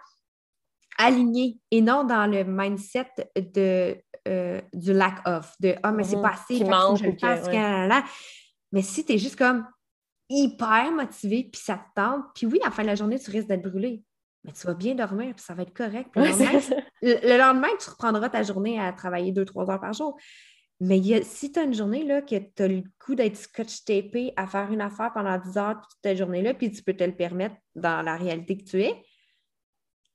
[0.99, 3.97] aligné et non dans le mindset de,
[4.27, 6.23] euh, du lack of, de Ah, mais c'est mhm.
[6.23, 7.49] pas assez, je le fasse,
[8.73, 9.67] Mais si tu es juste comme
[10.29, 13.31] hyper motivé puis ça te tente, puis oui, à la fin de la journée, tu
[13.31, 14.03] risques d'être brûlé.
[14.45, 16.11] Mais tu vas bien dormir, puis ça va être correct.
[16.15, 16.61] Le lendemain,
[17.03, 20.19] le, lendemain, tu reprendras ta journée à travailler deux, trois heures par jour.
[20.81, 24.47] Mais si tu as une journée là, que tu as le coup d'être scotch-tapé à
[24.47, 27.57] faire une affaire pendant 10 heures toute ta journée-là, puis tu peux te le permettre
[27.75, 28.95] dans la réalité que tu es,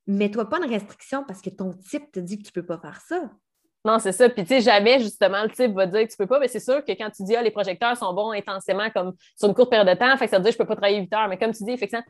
[0.08, 2.78] mets-toi pas une restriction parce que ton type te dit que tu ne peux pas
[2.78, 3.30] faire ça.
[3.86, 4.30] Non, c'est ça.
[4.30, 6.40] Puis, tu sais, jamais, justement, le type va dire que tu peux pas.
[6.40, 9.50] Mais c'est sûr que quand tu dis, ah, les projecteurs sont bons intensément, comme sur
[9.50, 11.14] une courte période de temps, fait que ça veut dire je peux pas travailler 8
[11.14, 11.28] heures.
[11.28, 12.06] Mais comme tu dis, effectivement,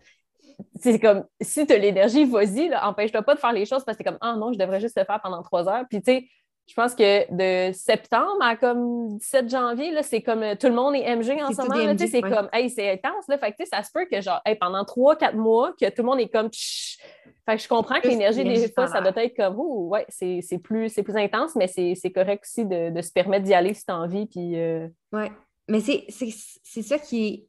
[0.79, 4.03] c'est comme, si tu as l'énergie, vas-y, empêche-toi pas de faire les choses parce que
[4.03, 5.85] c'est comme, ah non, je devrais juste le faire pendant 3 heures.
[5.89, 6.27] Puis, tu sais,
[6.65, 11.15] je pense que de septembre à comme 17 janvier, c'est comme tout le monde est
[11.15, 11.95] MG en ce moment.
[11.97, 13.27] C'est comme, hey, c'est intense.
[13.27, 16.21] Là, fait que, ça se peut que genre, pendant 3-4 mois, que tout le monde
[16.21, 19.89] est comme, fait que je comprends que l'énergie, des fois, ça doit être comme, ouh,
[19.89, 23.85] ouais, c'est plus, plus intense, mais c'est correct aussi de, se permettre d'y aller si
[23.85, 24.25] tu as envie.
[24.25, 25.31] Puis, euh, Ouais,
[25.67, 27.47] mais c'est ça qui est.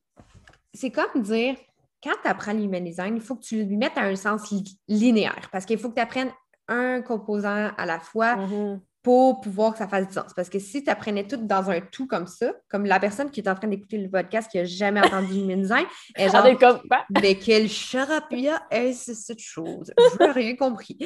[0.76, 1.54] C'est comme dire,
[2.02, 4.52] quand tu apprends l'human design, il faut que tu lui mettes à un sens
[4.88, 6.32] linéaire parce qu'il faut que tu apprennes
[6.66, 8.34] un composant à la fois.
[8.34, 10.32] Mm-hmm pour pouvoir que ça fasse du sens.
[10.34, 13.40] Parce que si tu apprenais tout dans un tout comme ça, comme la personne qui
[13.40, 16.80] est en train d'écouter le podcast qui n'a jamais entendu Human Design, elle genre, comme...
[17.22, 19.92] mais quel charapia est-ce cette chose?
[19.98, 20.98] Je n'ai rien compris.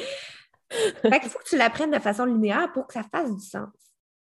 [0.71, 3.67] Fait qu'il faut que tu l'apprennes de façon linéaire pour que ça fasse du sens.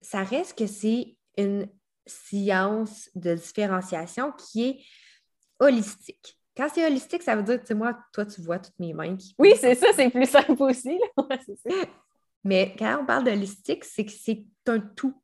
[0.00, 1.68] Ça reste que c'est une
[2.06, 4.78] science de différenciation qui est
[5.58, 6.38] holistique.
[6.56, 9.16] Quand c'est holistique, ça veut dire, tu sais, moi, toi, tu vois toutes mes mains.
[9.38, 11.00] Oui, c'est ça, c'est plus simple aussi.
[12.44, 15.20] Mais quand on parle de holistique, c'est que c'est un tout.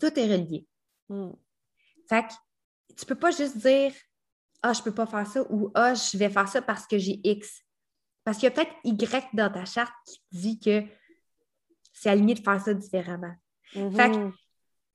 [0.00, 0.66] Tout est relié.
[1.08, 1.32] Hmm.
[2.08, 3.92] Fait que tu peux pas juste dire
[4.62, 7.20] Ah, je peux pas faire ça ou Ah, je vais faire ça parce que j'ai
[7.22, 7.62] X.
[8.24, 10.82] Parce qu'il y a peut-être Y dans ta charte qui dit que
[11.92, 13.34] c'est aligné de faire ça différemment.
[13.74, 13.94] Mm-hmm.
[13.94, 14.32] Fait que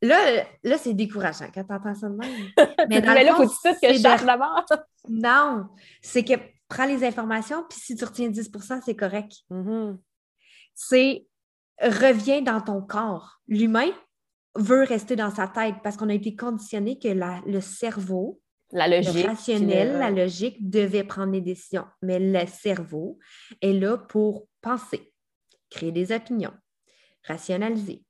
[0.02, 2.50] là, là c'est décourageant quand tu entends ça de même.
[2.90, 4.66] Mais, dans là, faut tout que je cherche d'abord.
[5.08, 5.68] non,
[6.02, 6.34] c'est que
[6.68, 9.34] prends les informations, puis si tu retiens 10% c'est correct.
[9.52, 9.98] Mm-hmm
[10.82, 11.28] c'est
[11.82, 13.42] reviens dans ton corps.
[13.50, 13.92] L'humain
[14.56, 19.24] veut rester dans sa tête parce qu'on a été conditionné que le cerveau, la logique,
[19.24, 21.86] le rationnel, la logique devait prendre des décisions.
[22.02, 23.20] Mais le cerveau
[23.62, 25.14] est là pour penser,
[25.70, 26.54] créer des opinions,
[27.28, 28.06] rationaliser,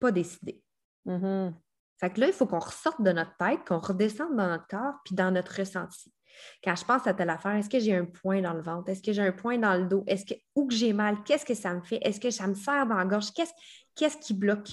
[0.00, 0.62] pas décider.
[1.06, 1.52] Mm-hmm.
[2.00, 4.94] Fait que là, il faut qu'on ressorte de notre tête, qu'on redescende dans notre corps
[5.04, 6.12] puis dans notre ressenti.
[6.62, 8.90] Quand je pense à telle affaire, est-ce que j'ai un point dans le ventre?
[8.90, 10.04] Est-ce que j'ai un point dans le dos?
[10.06, 11.22] Est-ce que où que j'ai mal?
[11.24, 11.98] Qu'est-ce que ça me fait?
[12.02, 13.32] Est-ce que ça me serre dans la gorge?
[13.32, 14.70] Qu'est-ce, qui bloque?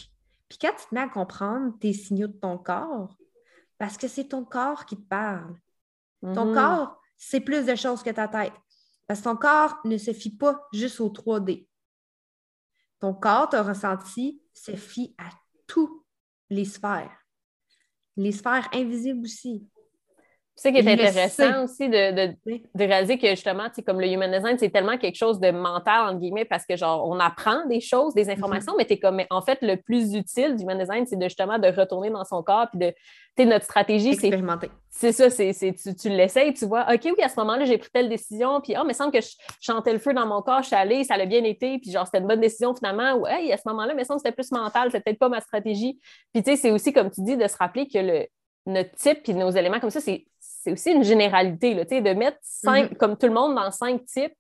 [0.49, 3.15] Puis quand tu te mets à comprendre tes signaux de ton corps,
[3.77, 5.55] parce que c'est ton corps qui te parle.
[6.21, 6.53] Ton mhm.
[6.53, 8.53] corps, c'est plus de choses que ta tête.
[9.07, 11.67] Parce que ton corps ne se fie pas juste au 3D.
[12.99, 15.29] Ton corps, ton ressenti, se fie à
[15.65, 16.05] toutes
[16.49, 17.17] les sphères.
[18.17, 19.67] Les sphères invisibles aussi.
[20.61, 22.35] C'est ça qui est intéressant aussi de,
[22.75, 26.45] réaliser que justement, comme le human design, c'est tellement quelque chose de mental, entre guillemets,
[26.45, 28.85] parce que genre, on apprend des choses, des informations, mm-hmm.
[28.89, 31.67] mais es comme, en fait, le plus utile du human design, c'est de justement de
[31.67, 32.93] retourner dans son corps, puis de,
[33.35, 34.29] tu notre stratégie, c'est.
[34.91, 37.89] C'est ça, c'est, tu, tu l'essayes, tu vois, OK, oui, à ce moment-là, j'ai pris
[37.91, 39.29] telle décision, puis, oh, mais semble que je
[39.61, 42.05] chantais le feu dans mon corps, je suis allée, ça a bien été, puis genre,
[42.05, 44.91] c'était une bonne décision finalement, ou, hey, à ce moment-là, mais ça, c'était plus mental,
[44.91, 45.99] c'était peut-être pas ma stratégie.
[46.31, 48.27] Puis, tu sais, c'est aussi, comme tu dis, de se rappeler que le,
[48.65, 50.25] notre type, puis nos éléments comme ça, c'est
[50.61, 52.97] c'est aussi une généralité, là, de mettre cinq, mm-hmm.
[52.97, 54.33] comme tout le monde dans cinq types.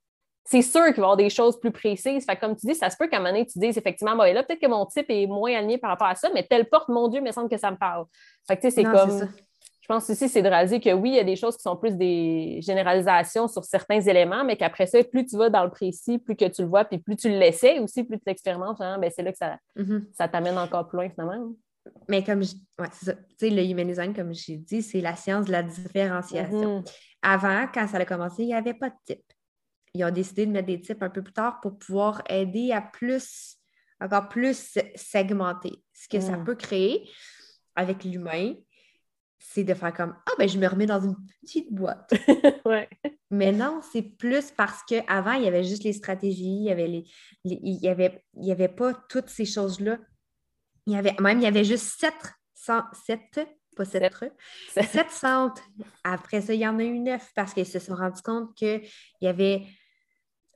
[0.43, 2.25] C'est sûr qu'il va y avoir des choses plus précises.
[2.25, 4.23] Fait comme tu dis, ça se peut qu'à un moment donné, tu dises effectivement, bon,
[4.33, 6.89] là, peut-être que mon type est moins aligné par rapport à ça, mais telle porte,
[6.89, 8.05] mon Dieu, il me semble que ça me parle.
[8.47, 9.29] Fait que, c'est comme.
[9.81, 11.75] Je pense aussi, c'est de réaliser que oui, il y a des choses qui sont
[11.75, 16.19] plus des généralisations sur certains éléments, mais qu'après ça, plus tu vas dans le précis,
[16.19, 19.23] plus que tu le vois, puis plus tu l'essaies aussi, plus tu l'expérimentes, ben, c'est
[19.23, 20.03] là que ça, mm-hmm.
[20.13, 21.51] ça t'amène encore plus loin, finalement.
[22.07, 22.53] Mais comme je...
[22.79, 23.13] ouais, c'est ça.
[23.13, 26.81] Tu sais, le human design, comme j'ai dit, c'est la science de la différenciation.
[26.81, 26.91] Mm-hmm.
[27.23, 29.23] Avant, quand ça a commencé, il n'y avait pas de type.
[29.93, 32.81] Ils ont décidé de mettre des types un peu plus tard pour pouvoir aider à
[32.81, 33.57] plus,
[33.99, 35.83] encore plus segmenter.
[35.93, 36.43] Ce que ça mm.
[36.45, 37.09] peut créer
[37.75, 38.53] avec l'humain,
[39.39, 42.13] c'est de faire comme Ah, ben je me remets dans une petite boîte.
[42.65, 42.87] ouais.
[43.31, 46.87] Mais non, c'est plus parce qu'avant, il y avait juste les stratégies, il y avait,
[46.87, 47.05] les,
[47.43, 49.97] il y avait, il y avait pas toutes ces choses-là
[50.87, 52.13] il y avait, même, il y avait juste sept,
[52.55, 53.39] sept
[53.75, 54.13] pas sept,
[54.73, 55.63] sept centres.
[56.03, 58.81] Après ça, il y en a eu neuf parce qu'ils se sont rendus compte qu'il
[59.21, 59.65] y avait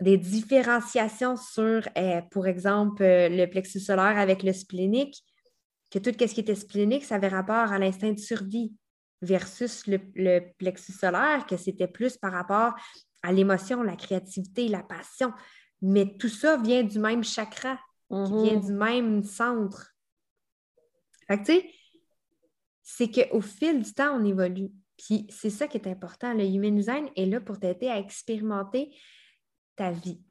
[0.01, 5.23] des différenciations sur, euh, pour exemple, euh, le plexus solaire avec le splénique,
[5.89, 8.73] que tout ce qui était splénique, ça avait rapport à l'instinct de survie
[9.21, 12.73] versus le, le plexus solaire, que c'était plus par rapport
[13.23, 15.31] à l'émotion, la créativité, la passion.
[15.81, 18.65] Mais tout ça vient du même chakra, qui vient mm-hmm.
[18.65, 19.94] du même centre.
[21.27, 21.69] Fait que, tu sais,
[22.83, 24.71] c'est qu'au fil du temps, on évolue.
[24.97, 26.33] Puis c'est ça qui est important.
[26.33, 28.95] Le Human Design est là pour t'aider à expérimenter
[29.75, 30.21] ta vie.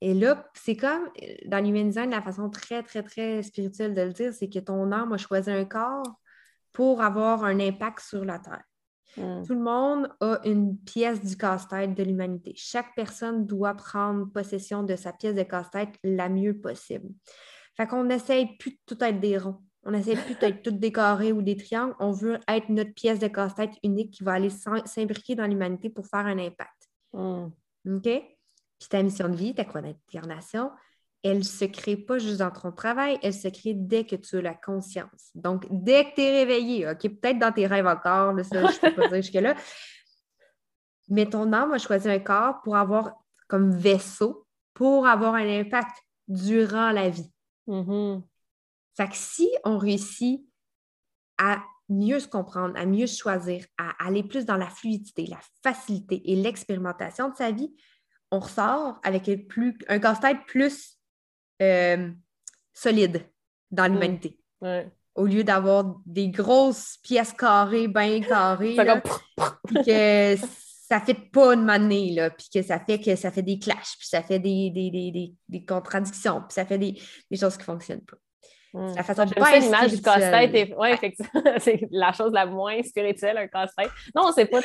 [0.00, 1.08] Et là, c'est comme
[1.46, 4.92] dans l'Human Design, la façon très, très, très spirituelle de le dire, c'est que ton
[4.92, 6.20] âme a choisi un corps
[6.72, 8.64] pour avoir un impact sur la Terre.
[9.16, 9.42] Hmm.
[9.44, 12.52] Tout le monde a une pièce du casse-tête de l'humanité.
[12.54, 17.08] Chaque personne doit prendre possession de sa pièce de casse-tête la mieux possible.
[17.76, 19.60] Fait qu'on n'essaye plus de tout être des ronds.
[19.84, 21.94] On n'essaie plus d'être tout des carrés ou des triangles.
[22.00, 26.06] On veut être notre pièce de casse-tête unique qui va aller s'imbriquer dans l'humanité pour
[26.06, 26.88] faire un impact.
[27.12, 27.48] Hmm.
[27.86, 28.02] OK?
[28.02, 30.70] Puis ta mission de vie, ta croix d'incarnation,
[31.22, 34.42] elle se crée pas juste dans ton travail, elle se crée dès que tu as
[34.42, 35.30] la conscience.
[35.34, 38.90] Donc, dès que tu es réveillé, OK, peut-être dans tes rêves encore, ça, je ne
[38.90, 39.54] peux pas dire jusque-là,
[41.08, 43.12] mais ton âme a choisi un corps pour avoir
[43.48, 45.96] comme vaisseau, pour avoir un impact
[46.28, 47.30] durant la vie.
[47.68, 48.22] Mm-hmm.
[48.96, 50.46] Fait que si on réussit
[51.38, 56.22] à mieux se comprendre, à mieux choisir, à aller plus dans la fluidité, la facilité
[56.30, 57.72] et l'expérimentation de sa vie,
[58.30, 60.98] on ressort avec un, plus, un casse-tête plus
[61.62, 62.10] euh,
[62.72, 63.24] solide
[63.70, 64.38] dans l'humanité.
[65.14, 70.36] Au lieu d'avoir des grosses pièces carrées, bien carrées, que
[70.88, 73.96] ça fait pas une manée, là, puis que ça fait que ça fait des clashs,
[73.98, 78.04] puis ça fait des, des, contradictions, puis ça fait des, des choses qui ne fonctionnent
[78.04, 78.16] pas.
[78.94, 80.74] La façon de pas l'image du casse-tête.
[80.76, 83.90] Ouais, effectivement, c'est la chose la moins spirituelle, un casse-tête.
[84.14, 84.60] Non, c'est pas.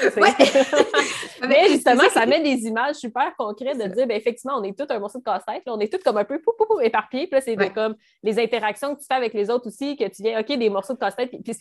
[1.48, 4.92] Mais justement, ça met des images super concrètes de dire, ben, effectivement, on est tous
[4.94, 5.64] un morceau de casse-tête.
[5.68, 7.28] On est tous comme un peu pou, pou, éparpillés.
[7.28, 10.24] Puis là, c'est comme les interactions que tu fais avec les autres aussi, que tu
[10.24, 11.30] viens, OK, des morceaux de casse-tête.
[11.30, 11.58] Puis,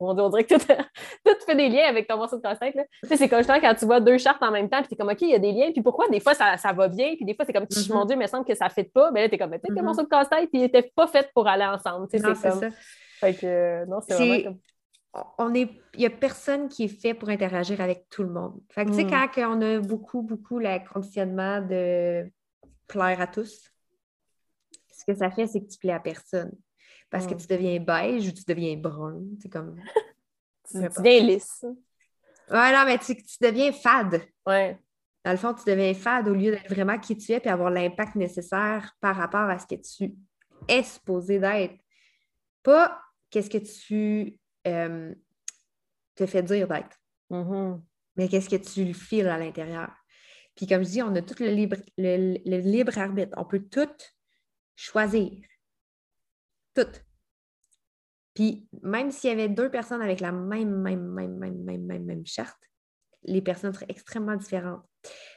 [0.00, 0.64] on, dirait que tout,
[1.24, 2.74] tout, fait des liens avec ton morceau de casse-tête.
[2.74, 4.96] Tu sais, c'est comme quand tu vois deux chartes en même temps, puis tu es
[4.96, 5.70] comme, OK, il y a des liens.
[5.72, 7.92] Puis pourquoi des fois ça, ça va bien, puis des fois c'est comme, mm-hmm.
[7.92, 9.10] mon Dieu, il me semble que ça ne fait pas.
[9.10, 11.06] Mais là, tu es comme, peut-être que le morceau de casse-tête, puis il n'était pas
[11.06, 11.93] fait pour aller ensemble.
[12.00, 12.70] Non, c'est ça.
[13.20, 14.58] Fait que, non, c'est vraiment comme...
[15.38, 15.70] On est...
[15.94, 18.60] Il n'y a personne qui est fait pour interagir avec tout le monde.
[18.70, 19.10] Fait que, tu sais, mm.
[19.10, 22.28] quand on a beaucoup, beaucoup le conditionnement de
[22.88, 23.70] plaire à tous,
[24.92, 26.52] ce que ça fait, c'est que tu plais à personne.
[27.10, 27.38] Parce que mm.
[27.38, 29.20] tu deviens beige ou tu deviens brun.
[29.40, 29.76] C'est comme.
[30.70, 31.64] tu, deviens lisse.
[32.50, 34.20] Ouais, non, mais tu, tu deviens fade.
[34.44, 34.78] Ouais.
[35.24, 37.70] Dans le fond, tu deviens fade au lieu d'être vraiment qui tu es et avoir
[37.70, 40.14] l'impact nécessaire par rapport à ce que tu
[40.68, 41.83] est supposé d'être.
[42.64, 43.00] Pas
[43.30, 45.14] qu'est-ce que tu euh,
[46.16, 46.98] te fais dire d'être,
[47.30, 47.80] mm-hmm.
[48.16, 49.92] mais qu'est-ce que tu files à l'intérieur.
[50.56, 53.34] Puis comme je dis, on a tout le libre, le, libre arbitre.
[53.36, 53.88] On peut tout
[54.76, 55.32] choisir.
[56.74, 56.90] Tout.
[58.34, 62.04] Puis même s'il y avait deux personnes avec la même, même, même, même, même, même,
[62.04, 62.58] même charte,
[63.24, 64.84] les personnes seraient extrêmement différentes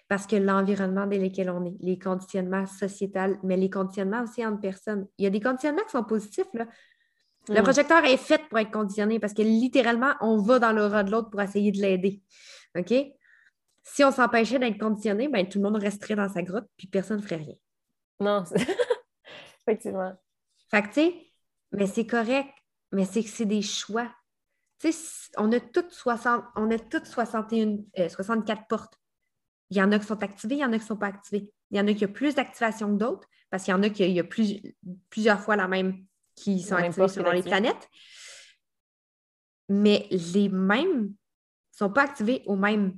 [0.08, 4.62] parce que l'environnement dans lequel on est, les conditionnements sociétals, mais les conditionnements aussi entre
[4.62, 5.08] personnes.
[5.18, 6.48] Il y a des conditionnements qui sont positifs.
[6.54, 6.68] Là.
[7.50, 7.64] Le mm.
[7.64, 11.30] projecteur est fait pour être conditionné parce que littéralement, on va dans l'aura de l'autre
[11.30, 12.22] pour essayer de l'aider.
[12.78, 12.94] OK?
[13.84, 17.18] Si on s'empêchait d'être conditionné, ben, tout le monde resterait dans sa grotte puis personne
[17.18, 17.56] ne ferait rien.
[18.20, 18.44] Non,
[19.68, 20.14] effectivement.
[20.70, 21.16] Fait que, tu sais,
[21.72, 22.50] mais c'est correct,
[22.92, 24.12] mais c'est que c'est des choix.
[24.80, 29.00] Tu sais, on a toutes 60, on a toutes 61, 64 euh, portes.
[29.70, 31.08] Il y en a qui sont activés, il y en a qui ne sont pas
[31.08, 31.52] activés.
[31.72, 33.90] Il y en a qui ont plus d'activation que d'autres, parce qu'il y en a
[33.90, 34.24] qui a
[35.10, 36.06] plusieurs fois la même
[36.38, 37.90] qui sont activés selon les planètes.
[39.68, 41.10] Mais les mêmes ne
[41.72, 42.94] sont pas activés aux mêmes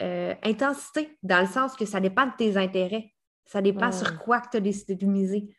[0.00, 3.12] euh, intensités, dans le sens que ça dépend de tes intérêts.
[3.44, 5.54] Ça dépend sur quoi tu as décidé de miser.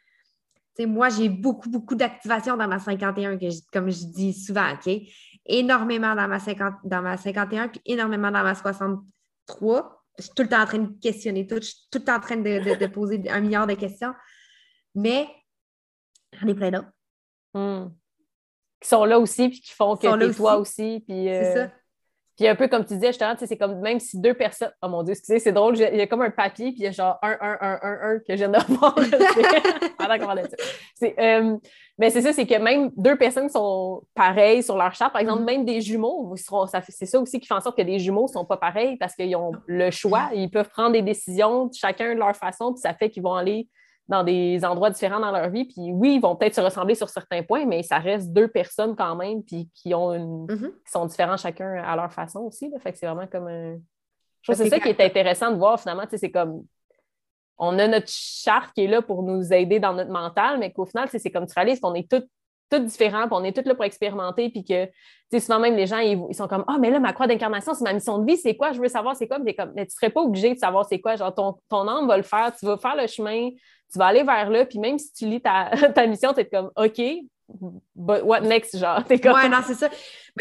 [0.80, 4.92] moi, j'ai beaucoup, beaucoup d'activation dans ma 51, que comme je dis souvent, OK?
[5.46, 10.44] Énormément dans ma, 50, dans ma 51, puis énormément dans ma 63 je suis tout
[10.44, 12.88] le temps en train de questionner tout, je suis tout le temps en train de,
[12.88, 14.14] poser un milliard de questions.
[14.94, 15.28] Mais
[16.34, 16.92] j'en ai plein d'autres.
[17.54, 17.88] Hmm.
[18.82, 21.04] Qui sont là aussi, puis qui font que tu es toi aussi.
[21.06, 21.72] Puis, c'est euh, ça.
[22.40, 24.72] Puis un peu comme tu disais, justement, c'est comme même si deux personnes.
[24.82, 26.88] Oh mon Dieu, excusez, c'est drôle, il y a comme un papier, puis il y
[26.88, 28.96] a genre un, un, un, un, un que je viens de voir.
[30.96, 31.58] c'est, euh,
[31.98, 35.42] mais c'est ça, c'est que même deux personnes sont pareilles sur leur charte, par exemple,
[35.42, 35.46] mm-hmm.
[35.46, 38.46] même des jumeaux, c'est ça aussi qui fait en sorte que les jumeaux ne sont
[38.46, 42.38] pas pareils parce qu'ils ont le choix, ils peuvent prendre des décisions chacun de leur
[42.38, 43.68] façon, puis ça fait qu'ils vont aller
[44.10, 45.66] dans des endroits différents dans leur vie.
[45.66, 48.96] Puis oui, ils vont peut-être se ressembler sur certains points, mais ça reste deux personnes
[48.96, 50.48] quand même, puis qui ont une...
[50.48, 50.72] Mm-hmm.
[50.84, 52.72] qui sont différents chacun à leur façon aussi.
[52.80, 53.78] Fait que c'est vraiment comme un.
[54.42, 56.06] Je c'est ça qui est intéressant de voir finalement.
[56.10, 56.66] C'est comme
[57.58, 60.86] on a notre charte qui est là pour nous aider dans notre mental, mais qu'au
[60.86, 62.28] final, c'est comme tu réalises qu'on est toutes
[62.70, 64.92] toutes différents, puis on est toutes là pour expérimenter, puis que, tu
[65.32, 67.84] sais, souvent même les gens, ils, sont comme, ah, mais là, ma croix d'incarnation, c'est
[67.84, 68.72] ma mission de vie, c'est quoi?
[68.72, 71.00] Je veux savoir c'est quoi, mais, comme, mais tu serais pas obligé de savoir c'est
[71.00, 73.50] quoi, genre, ton, ton âme va le faire, tu vas faire le chemin,
[73.92, 76.46] tu vas aller vers là, puis même si tu lis ta, ta mission, tu es
[76.46, 77.02] comme OK,
[77.96, 79.04] but what next, genre?
[79.10, 79.90] Es comme, ouais, non, c'est ça.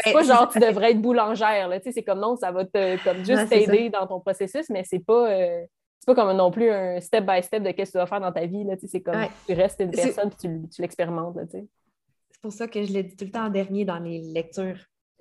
[0.03, 2.65] C'est pas genre tu devrais être boulangère, là, tu sais, c'est comme non, ça va
[2.65, 5.31] te comme juste t'aider dans ton processus, mais c'est pas.
[5.31, 5.61] Euh,
[5.99, 8.21] c'est pas comme non plus un step by step de qu'est-ce que tu vas faire
[8.21, 8.63] dans ta vie.
[8.63, 11.37] Là, c'est comme tu restes une personne et tu, tu l'expérimentes.
[11.51, 14.77] C'est pour ça que je le dis tout le temps en dernier dans les lectures.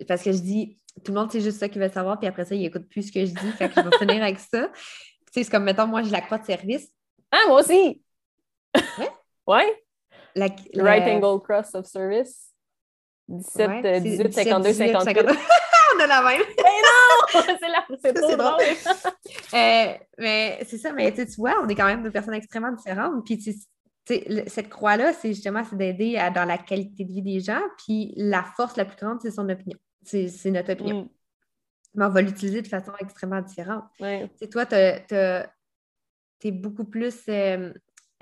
[0.07, 2.45] Parce que je dis, tout le monde, c'est juste ça qu'il veut savoir, puis après
[2.45, 3.53] ça, il écoute plus ce que je dis.
[3.53, 4.71] Fait que je vais finir avec ça.
[5.33, 6.89] c'est comme, mettons, moi, j'ai la croix de service.
[7.31, 8.01] Ah, moi aussi!
[8.75, 9.09] Ouais?
[9.47, 9.85] ouais?
[10.77, 12.53] Right angle cross of service.
[13.29, 15.27] 17, 18, 52, 58.
[15.95, 16.43] On a la même.
[16.57, 17.99] Mais non!
[18.03, 18.61] C'est trop drôle.
[19.55, 23.25] euh, mais c'est ça, mais tu vois, on est quand même deux personnes extrêmement différentes.
[23.25, 23.39] Puis
[24.47, 28.77] cette croix-là, c'est justement d'aider dans la qualité de vie des gens, puis la force
[28.77, 29.79] la plus grande, c'est son opinion.
[30.05, 31.03] C'est notre opinion.
[31.03, 31.09] Mm.
[31.95, 33.85] Mais on va l'utiliser de façon extrêmement différente.
[34.51, 34.77] Toi, tu
[36.45, 37.73] es beaucoup plus, euh,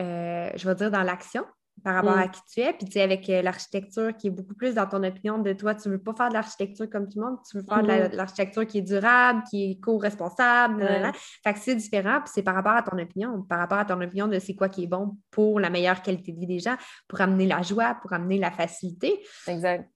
[0.01, 1.45] euh, je vais dire, dans l'action
[1.85, 2.31] par rapport à mm.
[2.31, 2.73] qui tu es.
[2.73, 5.75] Puis, tu sais, avec euh, l'architecture qui est beaucoup plus dans ton opinion de toi,
[5.75, 7.89] tu ne veux pas faire de l'architecture comme tout le monde, tu veux faire de
[7.89, 8.17] mm-hmm.
[8.17, 11.13] l'architecture qui est durable, qui est co-responsable.
[11.45, 14.01] Fait que c'est différent, puis c'est par rapport à ton opinion, par rapport à ton
[14.01, 16.77] opinion de c'est quoi qui est bon pour la meilleure qualité de vie des gens,
[17.09, 19.23] pour amener la joie, pour amener la facilité.
[19.47, 19.89] Exact.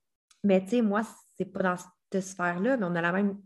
[0.44, 1.03] Mais, tu sais, moi,
[1.36, 1.76] c'est pas dans
[2.12, 3.38] cette sphère-là, mais on a la même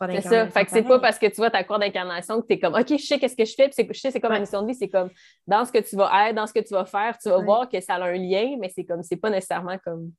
[0.00, 0.48] c'est ça.
[0.48, 2.74] Fait que c'est pas parce que tu vois ta croix d'incarnation que tu es comme,
[2.74, 4.68] OK, je sais qu'est-ce que je fais, puis je sais c'est comme ma mission de
[4.68, 4.74] vie.
[4.74, 5.10] C'est comme,
[5.46, 7.68] dans ce que tu vas être, dans ce que tu vas faire, tu vas voir
[7.68, 10.12] que ça a un lien, mais c'est comme, c'est pas nécessairement comme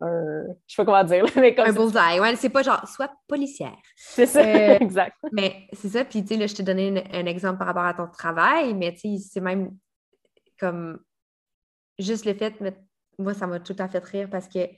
[0.00, 1.66] un, je sais pas comment dire, mais comme.
[1.66, 3.76] Un bullseye, ouais, c'est pas genre, soit policière.
[3.96, 5.16] C'est ça, euh, exact.
[5.32, 7.94] Mais c'est ça, puis tu sais, là, je t'ai donné un, exemple par rapport à
[7.94, 9.76] ton travail, mais tu sais, c'est même
[10.58, 10.98] comme,
[11.98, 12.54] juste le fait,
[13.18, 14.68] moi, ça m'a tout à fait rire parce que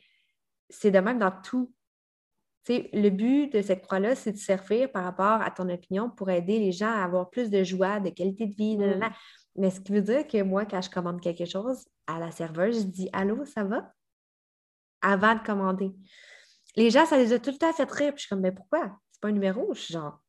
[0.70, 1.72] c'est de même dans tout
[2.68, 6.58] le but de cette croix-là, c'est de servir par rapport à ton opinion pour aider
[6.58, 8.76] les gens à avoir plus de joie, de qualité de vie.
[8.76, 9.00] Mm.
[9.56, 12.80] Mais ce qui veut dire que moi, quand je commande quelque chose à la serveuse,
[12.80, 13.92] je dis Allô, ça va?
[15.00, 15.92] Avant de commander.
[16.76, 18.12] Les gens, ça les a tout le temps fait rire.
[18.12, 18.98] Puis je suis comme, mais pourquoi?
[19.10, 19.72] C'est pas un numéro?
[19.74, 20.20] Je suis genre.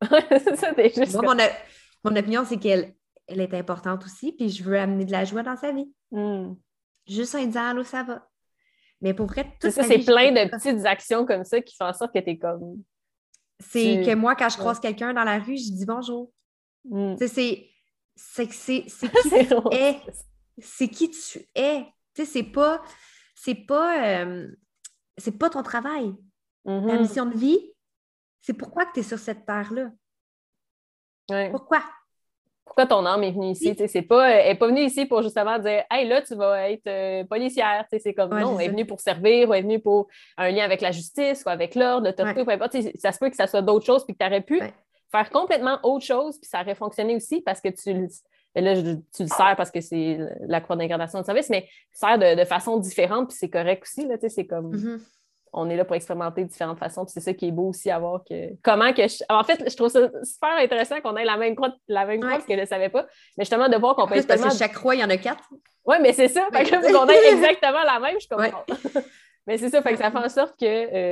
[0.02, 1.36] ça, juste mon,
[2.04, 2.94] mon, opinion, c'est qu'elle
[3.26, 5.92] elle est importante aussi, puis je veux amener de la joie dans sa vie.
[6.10, 6.54] Mm.
[7.06, 8.28] Juste en disant Allô, ça va?
[9.00, 11.92] Mais pour vrai, tout ça, c'est plein de petites actions comme ça qui font en
[11.92, 12.82] sorte que tu es comme.
[13.58, 16.30] C'est que moi, quand je croise quelqu'un dans la rue, je dis bonjour.
[16.84, 17.16] Mm.
[17.18, 17.68] C'est
[18.16, 20.00] c'est qui tu es?
[20.58, 21.86] C'est qui tu es?
[22.14, 22.82] c'est pas.
[23.34, 24.22] C'est pas.
[24.22, 24.48] Euh,
[25.18, 26.14] c'est pas ton travail.
[26.64, 27.00] Ta mm-hmm.
[27.00, 27.60] mission de vie,
[28.40, 29.90] c'est pourquoi tu es sur cette terre-là?
[31.50, 31.82] Pourquoi?
[32.76, 33.74] Pourquoi ton âme est venue ici?
[33.88, 36.86] C'est pas, elle n'est pas venue ici pour justement dire Hey, là, tu vas être
[36.86, 37.86] euh, policière.
[37.90, 40.62] C'est comme non, elle est venue pour servir, ou elle est venue pour un lien
[40.62, 42.76] avec la justice ou avec l'ordre, l'autorité, peu importe.
[42.98, 44.60] Ça se peut que ça soit d'autres choses puis que tu aurais pu
[45.10, 47.94] faire complètement autre chose, puis ça aurait fonctionné aussi parce que tu
[48.54, 52.18] là, tu le sers parce que c'est la croix d'incarnation de service, mais tu sers
[52.18, 54.06] de, façon différente, puis c'est correct aussi.
[54.28, 54.74] C'est comme.
[54.74, 55.00] Mm-hmm
[55.56, 57.06] on est là pour expérimenter différentes façons.
[57.06, 58.50] c'est ça qui est beau aussi à voir que.
[58.62, 59.02] Comment que.
[59.32, 62.34] En fait, je trouve ça super intéressant qu'on ait la même croix, la même croix
[62.34, 63.06] parce que je ne savais pas.
[63.36, 65.48] Mais justement, de voir qu'on peut Parce que chaque croix, il y en a quatre.
[65.84, 66.46] Oui, mais c'est ça.
[66.52, 68.46] Fait que on a exactement la même, je suis comme.
[69.46, 70.66] mais c'est ça, fait que ça fait en sorte que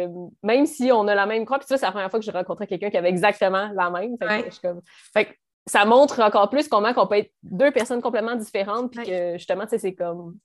[0.05, 0.09] euh,
[0.43, 2.33] même si on a la même croix, puis ça, c'est la première fois que j'ai
[2.33, 4.17] rencontré quelqu'un qui avait exactement la même.
[4.21, 4.83] Fait que, comme...
[5.13, 5.31] fait que
[5.67, 9.63] ça montre encore plus comment on peut être deux personnes complètement différentes, puis que justement,
[9.65, 10.37] tu sais, c'est comme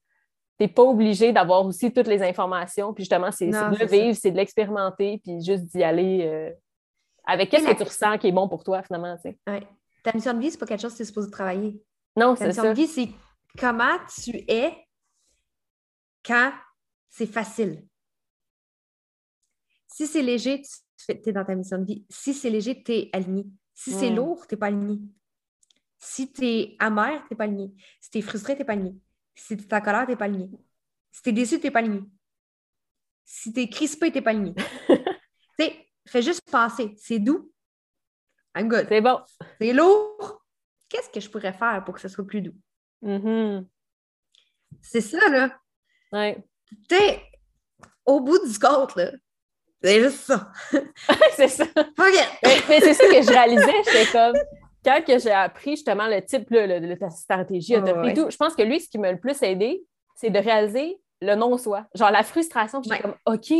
[0.60, 2.94] tu n'es pas obligé d'avoir aussi toutes les informations.
[2.94, 6.52] Puis justement, c'est de le vivre, c'est de l'expérimenter, puis juste d'y aller euh,
[7.26, 9.16] avec qu'est-ce que tu ressens qui est bon pour toi, finalement.
[9.24, 9.38] Tu
[10.04, 11.82] Ta mission de vie, c'est pas quelque chose que tu es supposé travailler.
[12.18, 12.62] Non, c'est ça.
[12.62, 13.10] Ta mission de vie, c'est
[13.58, 14.74] comment tu es
[16.26, 16.52] quand
[17.10, 17.86] c'est facile.
[19.88, 22.06] Si c'est léger, tu es dans ta mission de vie.
[22.10, 23.46] Si c'est léger, tu es aligné.
[23.74, 25.00] Si c'est lourd, tu n'es pas aligné.
[25.98, 27.74] Si tu es amer, tu n'es pas aligné.
[28.02, 28.96] Si tu es frustré, tu n'es pas aligné.
[29.40, 30.50] Si tu es en colère, tu n'es pas aligné.
[31.12, 32.04] Si tu es déçu, tu n'es pas aligné.
[33.24, 34.54] Si tu es crispé, tu n'es pas aligné.
[34.88, 34.96] tu
[35.60, 36.94] sais, fais juste penser.
[36.98, 37.52] C'est doux.
[38.56, 38.86] I'm good.
[38.90, 39.20] C'est bon.
[39.60, 40.44] C'est lourd.
[40.90, 42.56] Qu'est-ce que je pourrais faire pour que ce soit plus doux?
[43.04, 43.66] Mm-hmm.
[44.82, 45.58] C'est ça, là.
[46.12, 46.44] Ouais.
[46.90, 47.24] Tu sais,
[48.06, 49.12] au bout du compte, là,
[49.82, 50.52] c'est juste ça.
[51.36, 51.66] c'est ça.
[51.76, 53.84] Mais, mais c'est ça que je réalisais.
[53.86, 54.38] J'étais comme,
[54.84, 58.90] quand que j'ai appris justement le type de ta stratégie, je pense que lui, ce
[58.90, 59.84] qui m'a le plus aidé,
[60.16, 61.86] c'est de réaliser le non-soi.
[61.96, 63.54] Genre la frustration, je suis comme OK.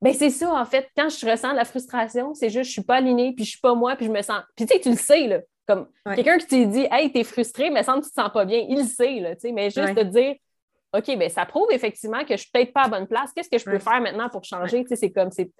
[0.00, 2.96] Ben c'est ça, en fait, quand je ressens la frustration, c'est juste je suis pas
[2.96, 4.42] alignée, puis je suis pas moi, puis je me sens.
[4.54, 5.40] Puis tu sais, tu le sais, là.
[5.66, 8.44] Comme quelqu'un qui te dit Hey, t'es frustré, mais sans que tu te sens pas
[8.44, 10.36] bien, il le sait, là, tu sais, mais juste de dire
[10.96, 13.32] OK, ben ça prouve effectivement que je suis peut-être pas à bonne place.
[13.32, 14.82] Qu'est-ce que je peux faire maintenant pour changer?
[14.82, 15.50] Tu sais, c'est comme c'est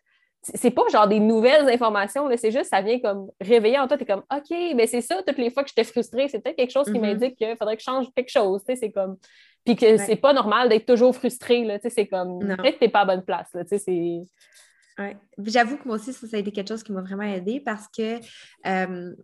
[0.43, 4.05] c'est pas genre des nouvelles informations, c'est juste ça vient comme réveiller en toi, tu
[4.05, 6.71] es comme OK, mais c'est ça, toutes les fois que j'étais frustrée, c'est peut-être quelque
[6.71, 7.01] chose qui mm-hmm.
[7.01, 9.17] m'indique qu'il faudrait que je change quelque chose, c'est comme
[9.65, 13.01] puis que c'est pas normal d'être toujours frustré, là, c'est comme peut-être que t'es pas
[13.01, 14.23] à bonne place, là, c'est...
[14.99, 15.17] Ouais.
[15.45, 18.19] J'avoue que moi aussi, ça, a été quelque chose qui m'a vraiment aidé parce que
[18.67, 19.15] euh,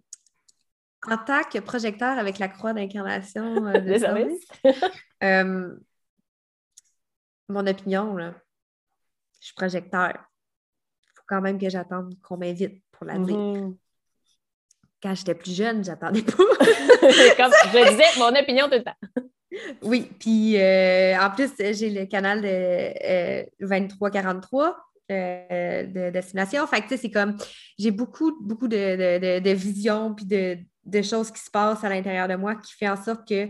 [1.02, 4.46] en tant que projecteur avec la croix d'incarnation euh, de service,
[5.24, 5.74] euh,
[7.48, 8.34] mon opinion, là,
[9.40, 10.12] je suis projecteur
[11.26, 13.76] quand même que j'attende qu'on m'invite pour la mm
[15.02, 16.32] Quand j'étais plus jeune, j'attendais pas.
[17.36, 19.20] Comme je disais, mon opinion tout le temps.
[19.82, 24.76] Oui, puis euh, en plus, j'ai le canal de 2343
[25.10, 26.66] euh, euh, de destination.
[26.66, 27.36] Fait que, c'est comme,
[27.78, 28.76] j'ai beaucoup, beaucoup de,
[29.18, 32.72] de, de, visions puis de, de choses qui se passent à l'intérieur de moi qui
[32.72, 33.48] fait en sorte que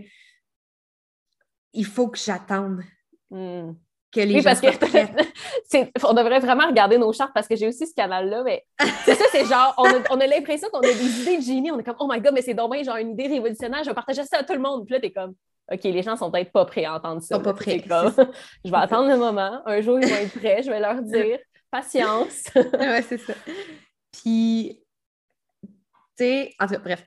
[1.72, 2.82] il faut que j'attende.
[3.30, 3.72] Hmm.
[4.14, 4.68] Que les oui, parce que
[6.06, 8.64] on devrait vraiment regarder nos chartes parce que j'ai aussi ce canal-là, mais
[9.04, 11.82] c'est ça, c'est genre, on a, l'impression qu'on a des idées de génie, on est
[11.82, 14.38] comme, oh my god, mais c'est dommage, genre une idée révolutionnaire, je vais partager ça
[14.38, 14.86] à tout le monde.
[14.86, 15.34] Puis là, t'es comme,
[15.72, 17.34] OK, les gens sont peut-être pas prêts à entendre ça.
[17.34, 17.82] Ils sont pas prêts.
[18.64, 21.38] je vais attendre le moment, un jour ils vont être prêts, je vais leur dire,
[21.70, 22.44] patience.
[22.54, 23.34] ouais, c'est ça.
[24.12, 24.80] Puis,
[25.60, 25.70] tu
[26.18, 27.04] sais, en tout cas, bref.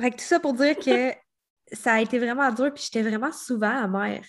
[0.00, 1.12] Fait que tout ça pour dire que
[1.72, 4.24] ça a été vraiment dur, puis j'étais vraiment souvent amère.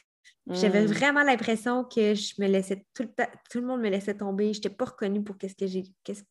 [0.48, 0.92] J'avais hmm.
[0.92, 4.54] vraiment l'impression que je me laissais tout le temps, tout le monde me laissait tomber.
[4.54, 5.84] Je n'étais pas reconnue pour qu'est-ce que j'ai.
[6.04, 6.24] Qu'est-ce,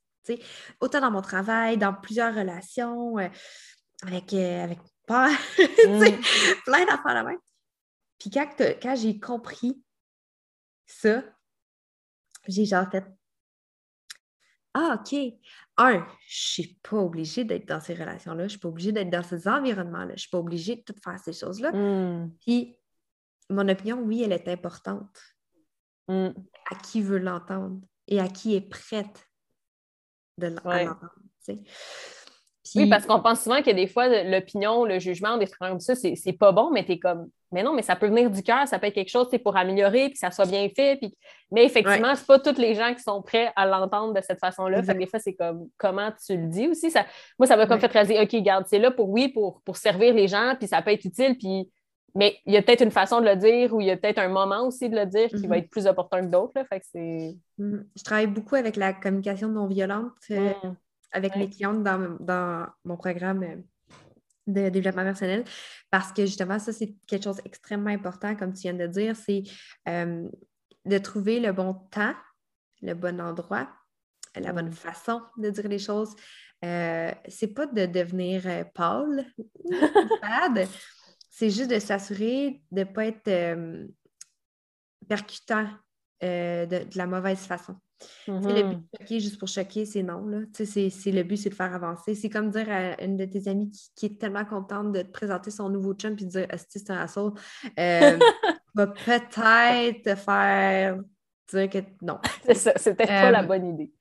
[0.80, 3.28] autant dans mon travail, dans plusieurs relations, euh,
[4.02, 6.22] avec, euh, avec mon père, hmm.
[6.64, 7.38] plein d'affaires là même.
[8.18, 8.48] Puis quand,
[8.80, 9.82] quand j'ai compris
[10.86, 11.24] ça,
[12.46, 13.04] j'ai genre fait
[14.74, 15.18] Ah, OK.
[15.76, 18.92] Un, je ne suis pas obligée d'être dans ces relations-là, je ne suis pas obligée
[18.92, 21.72] d'être dans ces environnements-là, je ne suis pas obligée de tout faire ces choses-là.
[21.72, 22.30] Hmm.
[22.40, 22.78] Puis
[23.50, 25.20] mon opinion, oui, elle est importante.
[26.08, 26.28] Mm.
[26.70, 29.28] À qui veut l'entendre et à qui est prête
[30.38, 31.14] de l'entendre.
[32.74, 35.94] Oui, parce qu'on pense souvent que des fois, l'opinion, le jugement, des trucs comme ça,
[35.94, 38.66] c'est pas bon, mais tu es comme, mais non, mais ça peut venir du cœur,
[38.66, 40.96] ça peut être quelque chose pour améliorer, puis que ça soit bien fait.
[40.96, 41.14] Puis...
[41.52, 44.82] Mais effectivement, c'est pas tous les gens qui sont prêts à l'entendre de cette façon-là.
[44.82, 46.90] Fait des fois, c'est comme comment tu le dis aussi?
[46.90, 47.04] Ça...
[47.38, 50.14] Moi, ça m'a comme fait réaliser, OK, garde, c'est là pour oui, pour, pour servir
[50.14, 51.70] les gens, puis ça peut être utile, puis
[52.14, 54.18] mais il y a peut-être une façon de le dire ou il y a peut-être
[54.18, 55.62] un moment aussi de le dire qui va mhm.
[55.64, 56.60] être plus opportun que d'autres.
[57.58, 57.88] Mhm.
[57.96, 60.76] Je travaille beaucoup avec la communication non violente euh, mm.
[61.12, 63.56] avec mes clientes dans, mon programme euh,
[64.46, 65.44] de développement personnel
[65.90, 69.42] parce que justement, ça, c'est quelque chose d'extrêmement important, comme tu viens de dire, c'est
[69.88, 70.28] euh,
[70.84, 72.14] de trouver le bon temps,
[72.82, 73.68] le bon endroit,
[74.36, 76.14] la bonne façon de dire les choses.
[76.62, 78.42] c'est pas de devenir
[78.74, 79.48] pâle ou
[80.22, 80.68] bad,
[81.36, 83.88] c'est juste de s'assurer de ne pas être euh,
[85.08, 85.66] percutant
[86.22, 87.74] euh, de, la mauvaise façon.
[88.28, 88.80] Le but mm-hmm.
[88.80, 90.24] de choquer juste pour choquer, c'est non.
[90.26, 90.42] Là.
[90.52, 92.14] C'est, le but, c'est de faire avancer.
[92.14, 95.50] C'est comme dire à une de tes amies qui, est tellement contente de te présenter
[95.50, 97.34] son nouveau chum puis de dire c'est un assaut,
[97.80, 98.18] euh,
[98.74, 101.00] va peut-être te faire
[101.50, 102.20] dire que non.
[102.46, 103.92] C'est ça, c'était pas la bonne idée.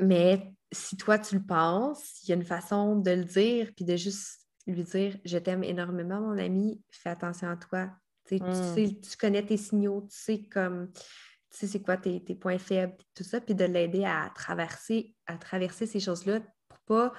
[0.00, 3.84] Mais si toi tu le penses, il y a une façon de le dire puis
[3.84, 4.40] de juste
[4.72, 7.90] lui dire Je t'aime énormément, mon ami, fais attention à toi.
[8.26, 8.74] Tu, hmm.
[8.74, 10.90] sais, tu connais tes signaux, tu sais comme
[11.50, 15.36] tu sais c'est quoi tes, points faibles, tout ça, puis de l'aider à traverser, à
[15.36, 17.12] traverser ces choses-là pour pas.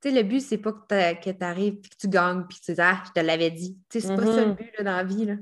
[0.00, 2.64] Tu sais, le but, c'est pas que tu arrives puis que tu gagnes puis que
[2.64, 3.78] tu dis Ah, je te l'avais dit.
[3.90, 4.56] Tu sais, c'est pas ça le mm-hmm.
[4.56, 5.24] but là, dans la vie.
[5.26, 5.34] Là.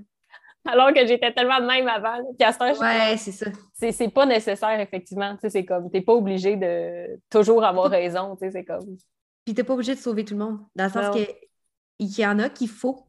[0.65, 2.19] Alors que j'étais tellement de même avant.
[2.39, 3.47] Puis à ce ouais, c'est ça.
[3.75, 5.35] C'est pas nécessaire, effectivement.
[5.35, 8.37] Tu sais, c'est comme, t'es pas obligé de toujours avoir raison.
[8.37, 8.97] Tu sais, c'est comme.
[9.45, 10.61] Puis t'es pas obligé de sauver tout le monde.
[10.77, 13.09] Dans le sens qu'il y en a qu'il faut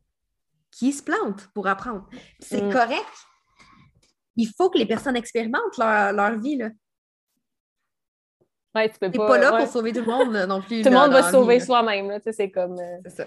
[0.71, 2.07] qui se plantent pour apprendre.
[2.39, 2.71] C'est mm.
[2.71, 3.13] correct.
[4.35, 6.57] Il faut que les personnes expérimentent leur, vie.
[6.57, 6.69] Là.
[8.73, 9.27] Ouais, tu peux pas.
[9.27, 10.81] pas là pour sauver tout le monde non plus.
[10.83, 12.19] tout le monde va se sauver soi-même.
[12.31, 12.79] C'est comme.
[12.79, 13.25] Euh, c'est ça.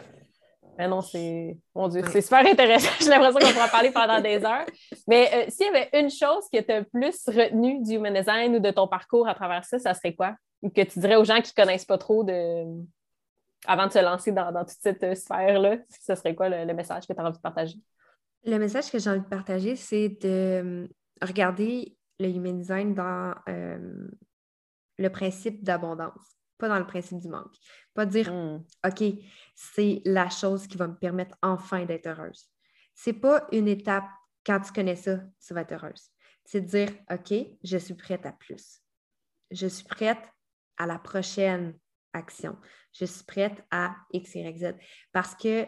[0.77, 1.57] Mais non, c'est.
[1.75, 2.91] Mon Dieu, c'est super intéressant.
[3.01, 4.67] J'ai l'impression qu'on pourra parler pendant des heures.
[5.07, 8.59] Mais euh, s'il y avait une chose qui t'a plus retenu du human design ou
[8.59, 10.35] de ton parcours à travers ça, ça serait quoi?
[10.63, 12.65] Ou que tu dirais aux gens qui ne connaissent pas trop de
[13.67, 17.13] avant de se lancer dans, toute cette euh, sphère-là, ce serait quoi le, message que
[17.13, 17.77] tu as envie de partager?
[18.45, 20.89] Le message que j'ai envie de partager, c'est de euh,
[21.21, 24.09] regarder le human design dans euh,
[24.99, 27.55] le principe d'abondance, pas dans le principe du manque.
[27.95, 28.65] Pas dire, hmm.
[28.87, 29.05] OK,
[29.55, 32.47] c'est la chose qui va me permettre enfin d'être heureuse.
[32.95, 34.07] C'est pas une étape,
[34.45, 36.11] quand tu connais ça, tu vas être heureuse.
[36.45, 38.81] C'est de dire, OK, je suis prête à plus.
[39.51, 40.31] Je suis prête
[40.79, 41.75] à la prochaine
[42.17, 42.57] action.
[42.93, 44.75] Je suis prête à X, Y, Z.
[45.13, 45.67] Parce que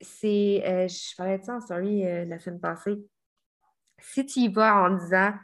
[0.00, 2.96] c'est, euh, je parlais de ça en story euh, la semaine passée.
[4.00, 5.34] Si tu y vas en disant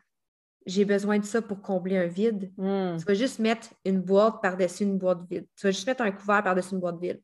[0.67, 2.97] j'ai besoin de ça pour combler un vide, hmm.
[2.99, 5.47] tu vas juste mettre une boîte par-dessus une boîte vide.
[5.57, 7.21] Tu vas juste mettre un couvert par-dessus une boîte vide.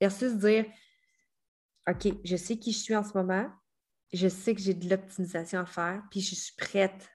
[0.00, 0.66] Versus dire
[1.88, 3.50] OK, je sais qui je suis en ce moment,
[4.12, 7.10] je sais que j'ai de l'optimisation à faire, puis je suis prête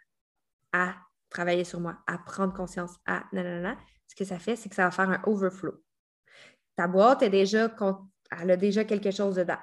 [0.71, 0.95] à
[1.29, 3.77] travailler sur moi, à prendre conscience, à nanana
[4.09, 5.73] ce que ça fait, c'est que ça va faire un overflow.
[6.75, 7.69] Ta boîte est déjà,
[8.39, 9.59] elle a déjà quelque chose dedans.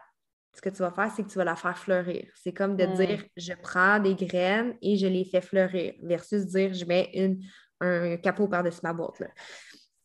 [0.55, 2.27] Ce que tu vas faire, c'est que tu vas la faire fleurir.
[2.35, 2.95] C'est comme de hmm.
[2.95, 7.43] dire, je prends des graines et je les fais fleurir, versus dire, je mets une,
[7.81, 9.23] un capot par-dessus ma boîte.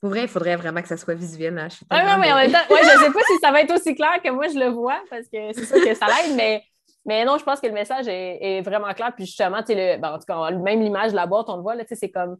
[0.01, 1.57] Pour vrai, il faudrait vraiment que ça soit visuel.
[1.57, 1.67] Hein.
[1.69, 4.19] Je mais en même temps, je ne sais pas si ça va être aussi clair
[4.21, 6.63] que moi je le vois, parce que c'est sûr que ça l'aide, mais,
[7.05, 9.11] mais non, je pense que le message est, vraiment clair.
[9.15, 11.75] Puis justement, le, ben, en tout cas, même l'image de la boîte, on le voit,
[11.85, 12.37] c'est comme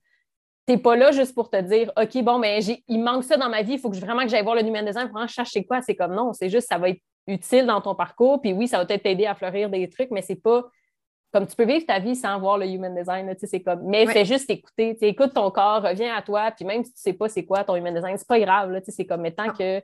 [0.66, 3.64] t'es pas là juste pour te dire, OK, bon, mais il manque ça dans ma
[3.64, 5.82] vie, il faut que vraiment que j'aille voir le human design, vraiment chercher quoi?
[5.82, 8.42] C'est comme non, c'est juste, ça va être utile dans ton parcours.
[8.42, 10.64] Puis oui, ça va peut-être t'aider à fleurir des trucs, mais c'est pas
[11.32, 13.34] comme tu peux vivre ta vie sans voir le human design.
[13.38, 14.98] c'est comme, mais fais juste écouter.
[15.02, 17.76] Écoute ton corps, reviens à toi, puis même si tu sais pas c'est quoi ton
[17.76, 18.78] human design, c'est pas grave.
[18.88, 19.80] C'est comme, mais tant que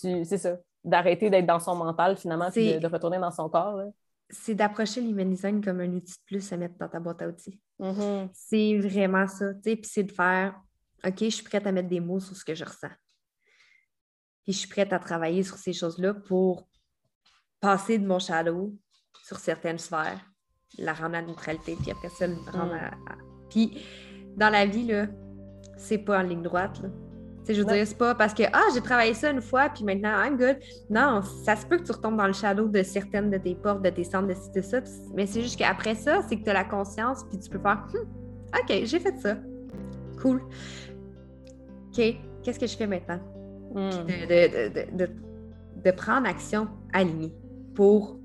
[0.00, 0.24] tu.
[0.24, 3.80] C'est ça, d'arrêter d'être dans son mental finalement, puis de, retourner dans son corps.
[4.34, 7.28] C'est d'approcher l'human design comme un outil de plus à mettre dans ta boîte à
[7.28, 7.60] outils.
[7.80, 8.28] Mm-hmm.
[8.32, 9.54] C'est vraiment ça.
[9.62, 10.60] Puis c'est de faire
[11.06, 12.92] OK, je suis prête à mettre des mots sur ce que je ressens.
[14.42, 16.68] Puis je suis prête à travailler sur ces choses-là pour
[17.60, 18.74] passer de mon shadow
[19.22, 20.20] sur certaines sphères
[20.78, 22.90] la rendre à neutralité, puis après ça, le rendre à,
[23.48, 23.78] Puis
[24.36, 25.06] dans la vie, là,
[25.76, 26.88] c'est pas en ligne droite, là.
[27.48, 30.10] Je veux dire, c'est pas parce que ah, j'ai travaillé ça une fois, puis maintenant
[30.24, 30.56] I'm good.
[30.90, 33.82] Non, ça se peut que tu retombes dans le shadow de certaines de tes portes,
[33.82, 34.80] de tes centres, de, de ça.
[35.14, 37.86] Mais c'est juste qu'après ça, c'est que tu as la conscience, puis tu peux faire
[37.92, 39.36] hmm, OK, j'ai fait ça.
[40.20, 40.42] Cool.
[41.88, 43.20] OK, qu'est-ce que je fais maintenant?
[43.74, 43.90] Hmm.
[44.06, 45.10] De, de,
[45.84, 47.34] de, prendre action alignée
[47.74, 48.18] pour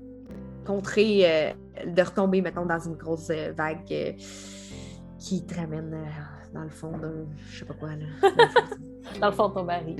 [0.64, 1.22] contrer.
[1.24, 1.52] Euh,
[1.86, 4.12] de retomber, mettons, dans une grosse euh, vague euh,
[5.18, 6.06] qui te ramène euh,
[6.52, 8.28] dans le fond de, je sais pas quoi, là.
[9.20, 9.96] dans le fond de ton mari.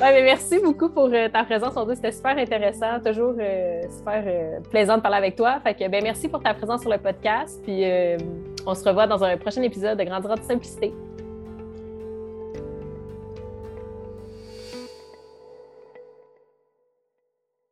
[0.00, 1.96] mais merci beaucoup pour ta présence aujourd'hui.
[1.96, 3.34] C'était super intéressant, toujours
[3.96, 5.60] super plaisant de parler avec toi.
[5.60, 7.60] Fait que, ben, merci pour ta présence sur le podcast.
[7.64, 7.84] Puis
[8.66, 10.92] on se revoit dans un prochain épisode de Grandir de simplicité.